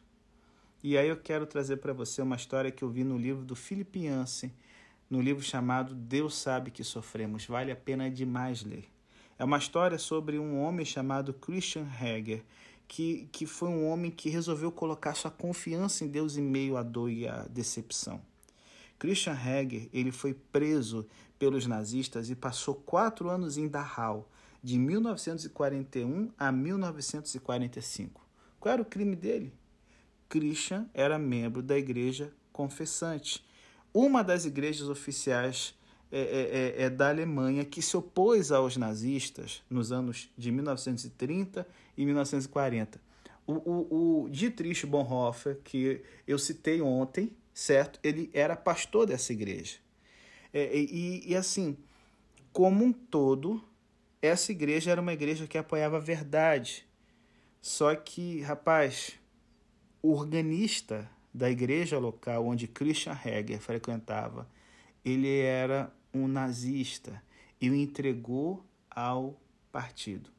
E 0.84 0.98
aí 0.98 1.08
eu 1.08 1.16
quero 1.16 1.46
trazer 1.46 1.78
para 1.78 1.94
você 1.94 2.20
uma 2.20 2.36
história 2.36 2.70
que 2.70 2.84
eu 2.84 2.90
vi 2.90 3.02
no 3.02 3.16
livro 3.16 3.46
do 3.46 3.56
Philip 3.56 3.98
Yancey, 3.98 4.52
no 5.08 5.22
livro 5.22 5.42
chamado 5.42 5.94
Deus 5.94 6.34
Sabe 6.36 6.70
Que 6.70 6.84
Sofremos. 6.84 7.46
Vale 7.46 7.72
a 7.72 7.76
pena 7.76 8.10
demais 8.10 8.62
ler. 8.62 8.84
É 9.38 9.44
uma 9.44 9.56
história 9.56 9.96
sobre 9.96 10.38
um 10.38 10.60
homem 10.60 10.84
chamado 10.84 11.32
Christian 11.32 11.88
Heger, 11.98 12.44
que, 12.86 13.26
que 13.32 13.46
foi 13.46 13.70
um 13.70 13.88
homem 13.88 14.10
que 14.10 14.28
resolveu 14.28 14.70
colocar 14.70 15.14
sua 15.14 15.30
confiança 15.30 16.04
em 16.04 16.08
Deus 16.08 16.36
em 16.36 16.42
meio 16.42 16.76
à 16.76 16.82
dor 16.82 17.10
e 17.10 17.26
à 17.26 17.44
decepção. 17.44 18.20
Christian 18.98 19.34
Heger 19.34 19.88
ele 19.92 20.10
foi 20.10 20.34
preso 20.34 21.06
pelos 21.38 21.66
nazistas 21.66 22.30
e 22.30 22.34
passou 22.34 22.74
quatro 22.74 23.28
anos 23.28 23.58
em 23.58 23.68
Dachau, 23.68 24.30
de 24.62 24.78
1941 24.78 26.30
a 26.38 26.50
1945. 26.50 28.26
Qual 28.58 28.72
era 28.72 28.82
o 28.82 28.86
crime 28.86 29.14
dele? 29.14 29.52
Christian 30.28 30.88
era 30.92 31.18
membro 31.18 31.62
da 31.62 31.78
igreja 31.78 32.32
confessante, 32.52 33.44
uma 33.92 34.22
das 34.22 34.44
igrejas 34.44 34.88
oficiais 34.88 35.74
é, 36.10 36.20
é, 36.20 36.82
é, 36.82 36.84
é, 36.84 36.90
da 36.90 37.08
Alemanha 37.08 37.64
que 37.64 37.82
se 37.82 37.96
opôs 37.96 38.52
aos 38.52 38.76
nazistas 38.76 39.62
nos 39.68 39.90
anos 39.90 40.30
de 40.36 40.52
1930 40.52 41.66
e 41.96 42.04
1940. 42.04 43.00
O, 43.46 43.52
o, 43.52 44.24
o 44.24 44.30
Dietrich 44.30 44.86
Bonhoeffer, 44.86 45.60
que 45.62 46.02
eu 46.26 46.38
citei 46.38 46.80
ontem, 46.80 47.36
certo? 47.56 47.98
Ele 48.02 48.28
era 48.34 48.54
pastor 48.54 49.06
dessa 49.06 49.32
igreja. 49.32 49.78
É, 50.52 50.76
e, 50.76 51.22
e 51.26 51.34
assim, 51.34 51.74
como 52.52 52.84
um 52.84 52.92
todo, 52.92 53.64
essa 54.20 54.52
igreja 54.52 54.90
era 54.90 55.00
uma 55.00 55.14
igreja 55.14 55.46
que 55.46 55.56
apoiava 55.56 55.96
a 55.96 56.00
verdade. 56.00 56.86
Só 57.62 57.94
que, 57.94 58.42
rapaz, 58.42 59.18
o 60.02 60.12
organista 60.12 61.10
da 61.32 61.50
igreja 61.50 61.98
local 61.98 62.46
onde 62.46 62.68
Christian 62.68 63.18
Heger 63.24 63.58
frequentava, 63.58 64.46
ele 65.02 65.38
era 65.38 65.90
um 66.12 66.28
nazista 66.28 67.22
e 67.58 67.70
o 67.70 67.74
entregou 67.74 68.62
ao 68.90 69.40
partido. 69.72 70.30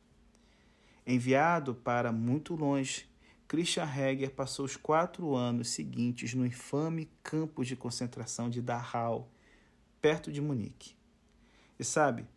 Enviado 1.06 1.74
para 1.74 2.12
muito 2.12 2.54
longe, 2.54 3.10
Christian 3.48 3.86
Heger 3.86 4.32
passou 4.32 4.66
os 4.66 4.76
quatro 4.76 5.34
anos 5.34 5.70
seguintes 5.70 6.34
no 6.34 6.46
infame 6.46 7.10
campo 7.24 7.64
de 7.64 7.78
concentração 7.78 8.50
de 8.50 8.62
Dachau, 8.62 9.32
perto 10.02 10.30
de 10.34 10.42
Munique. 10.42 10.98
E 11.80 11.84
sabe, 11.86 12.28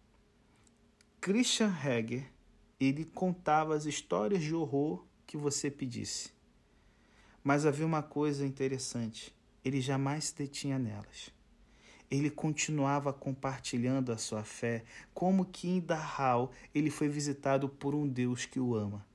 Christian 1.21 1.75
Heger, 1.77 2.31
ele 2.79 3.05
contava 3.05 3.75
as 3.75 3.87
histórias 3.87 4.41
de 4.41 4.55
horror 4.55 5.05
que 5.27 5.37
você 5.37 5.69
pedisse. 5.69 6.31
Mas 7.43 7.67
havia 7.67 7.85
uma 7.85 8.05
coisa 8.05 8.47
interessante: 8.47 9.35
ele 9.65 9.81
jamais 9.81 10.27
se 10.27 10.37
detinha 10.37 10.79
nelas. 10.79 11.31
Ele 12.09 12.31
continuava 12.31 13.13
compartilhando 13.13 14.13
a 14.13 14.17
sua 14.17 14.45
fé, 14.45 14.85
como 15.13 15.45
que 15.45 15.69
em 15.69 15.81
Dachau 15.81 16.53
ele 16.73 16.89
foi 16.89 17.09
visitado 17.09 17.69
por 17.69 17.97
um 17.97 18.07
Deus 18.07 18.47
que 18.47 18.61
o 18.61 18.77
ama. 18.77 19.10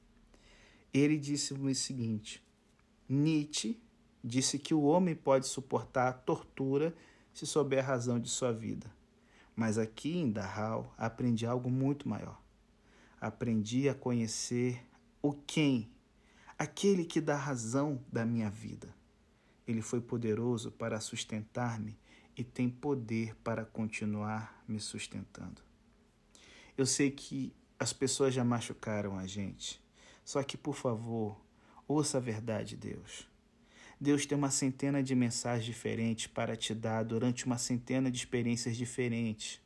Ele 0.98 1.18
disse 1.18 1.54
o 1.54 1.76
seguinte: 1.76 2.42
Nietzsche 3.10 3.78
disse 4.24 4.58
que 4.58 4.74
o 4.74 4.84
homem 4.84 5.14
pode 5.14 5.46
suportar 5.46 6.08
a 6.08 6.14
tortura 6.14 6.96
se 7.34 7.46
souber 7.46 7.84
a 7.84 7.88
razão 7.88 8.18
de 8.18 8.30
sua 8.30 8.54
vida. 8.54 8.90
Mas 9.54 9.78
aqui 9.78 10.18
em 10.18 10.32
Dachau 10.32 10.96
aprendi 10.98 11.46
algo 11.46 11.70
muito 11.70 12.08
maior. 12.08 12.42
Aprendi 13.20 13.90
a 13.90 13.94
conhecer 13.94 14.86
o 15.22 15.34
quem 15.34 15.92
aquele 16.58 17.04
que 17.04 17.20
dá 17.20 17.36
razão 17.36 18.02
da 18.10 18.26
minha 18.26 18.50
vida. 18.50 18.88
Ele 19.68 19.82
foi 19.82 20.00
poderoso 20.00 20.72
para 20.72 21.02
sustentar-me 21.02 22.00
e 22.38 22.44
tem 22.44 22.70
poder 22.70 23.36
para 23.44 23.66
continuar 23.66 24.64
me 24.66 24.80
sustentando. 24.80 25.62
Eu 26.78 26.86
sei 26.86 27.12
que 27.12 27.54
as 27.78 27.92
pessoas 27.92 28.34
já 28.34 28.46
machucaram 28.46 29.18
a 29.18 29.28
gente, 29.28 29.84
só 30.26 30.44
que, 30.44 30.58
por 30.58 30.76
favor, 30.76 31.40
ouça 31.88 32.18
a 32.18 32.22
verdade, 32.22 32.76
Deus. 32.76 33.28
Deus 34.02 34.26
tem 34.26 34.38
uma 34.38 34.50
centena 34.50 35.02
de 35.02 35.16
mensagens 35.16 35.66
diferentes 35.66 36.28
para 36.28 36.56
te 36.58 36.74
dar 36.74 37.04
durante 37.04 37.46
uma 37.46 37.58
centena 37.58 38.12
de 38.12 38.18
experiências 38.18 38.76
diferentes. 38.76 39.62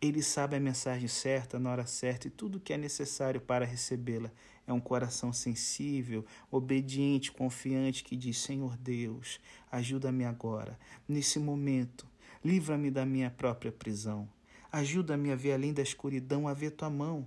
Ele 0.00 0.22
sabe 0.22 0.54
a 0.54 0.60
mensagem 0.60 1.08
certa 1.08 1.58
na 1.58 1.72
hora 1.72 1.86
certa 1.86 2.28
e 2.28 2.30
tudo 2.30 2.60
que 2.60 2.72
é 2.72 2.76
necessário 2.76 3.40
para 3.40 3.64
recebê-la. 3.64 4.30
É 4.64 4.72
um 4.72 4.78
coração 4.78 5.32
sensível, 5.32 6.24
obediente, 6.50 7.32
confiante 7.32 8.04
que 8.04 8.14
diz: 8.14 8.38
Senhor 8.38 8.76
Deus, 8.76 9.40
ajuda-me 9.72 10.24
agora, 10.24 10.78
nesse 11.08 11.40
momento, 11.40 12.06
livra-me 12.44 12.90
da 12.90 13.04
minha 13.04 13.30
própria 13.30 13.72
prisão. 13.72 14.28
Ajuda-me 14.70 15.32
a 15.32 15.34
ver 15.34 15.54
além 15.54 15.72
da 15.72 15.82
escuridão, 15.82 16.46
a 16.46 16.54
ver 16.54 16.72
tua 16.72 16.90
mão. 16.90 17.26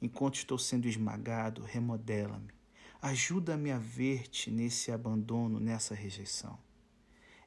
Enquanto 0.00 0.36
estou 0.36 0.58
sendo 0.58 0.86
esmagado, 0.86 1.62
remodela-me. 1.62 2.50
Ajuda-me 3.00 3.70
a 3.70 3.78
ver-te 3.78 4.50
nesse 4.50 4.92
abandono, 4.92 5.58
nessa 5.58 5.94
rejeição. 5.94 6.58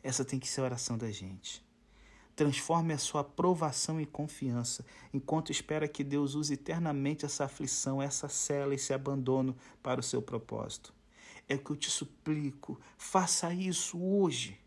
Essa 0.01 0.25
tem 0.25 0.39
que 0.39 0.47
ser 0.47 0.61
a 0.61 0.63
oração 0.63 0.97
da 0.97 1.11
gente. 1.11 1.63
Transforme 2.35 2.93
a 2.93 2.97
sua 2.97 3.21
aprovação 3.21 3.99
em 3.99 4.05
confiança, 4.05 4.85
enquanto 5.13 5.51
espera 5.51 5.87
que 5.87 6.03
Deus 6.03 6.33
use 6.33 6.53
eternamente 6.53 7.25
essa 7.25 7.45
aflição, 7.45 8.01
essa 8.01 8.29
cela, 8.29 8.73
esse 8.73 8.93
abandono 8.93 9.55
para 9.83 9.99
o 9.99 10.03
seu 10.03 10.21
propósito. 10.21 10.93
É 11.47 11.55
o 11.55 11.59
que 11.59 11.71
eu 11.71 11.75
te 11.75 11.89
suplico, 11.89 12.79
faça 12.97 13.53
isso 13.53 14.01
hoje. 14.01 14.59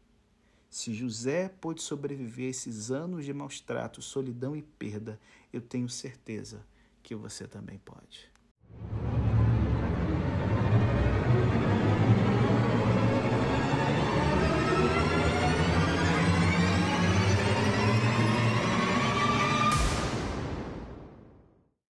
Se 0.68 0.92
José 0.92 1.48
pôde 1.48 1.82
sobreviver 1.82 2.46
a 2.46 2.50
esses 2.50 2.90
anos 2.90 3.24
de 3.24 3.32
maus 3.32 3.60
tratos, 3.60 4.04
solidão 4.04 4.54
e 4.54 4.62
perda, 4.62 5.18
eu 5.52 5.60
tenho 5.60 5.88
certeza 5.88 6.64
que 7.12 7.16
você 7.16 7.46
também 7.46 7.78
pode. 7.78 8.31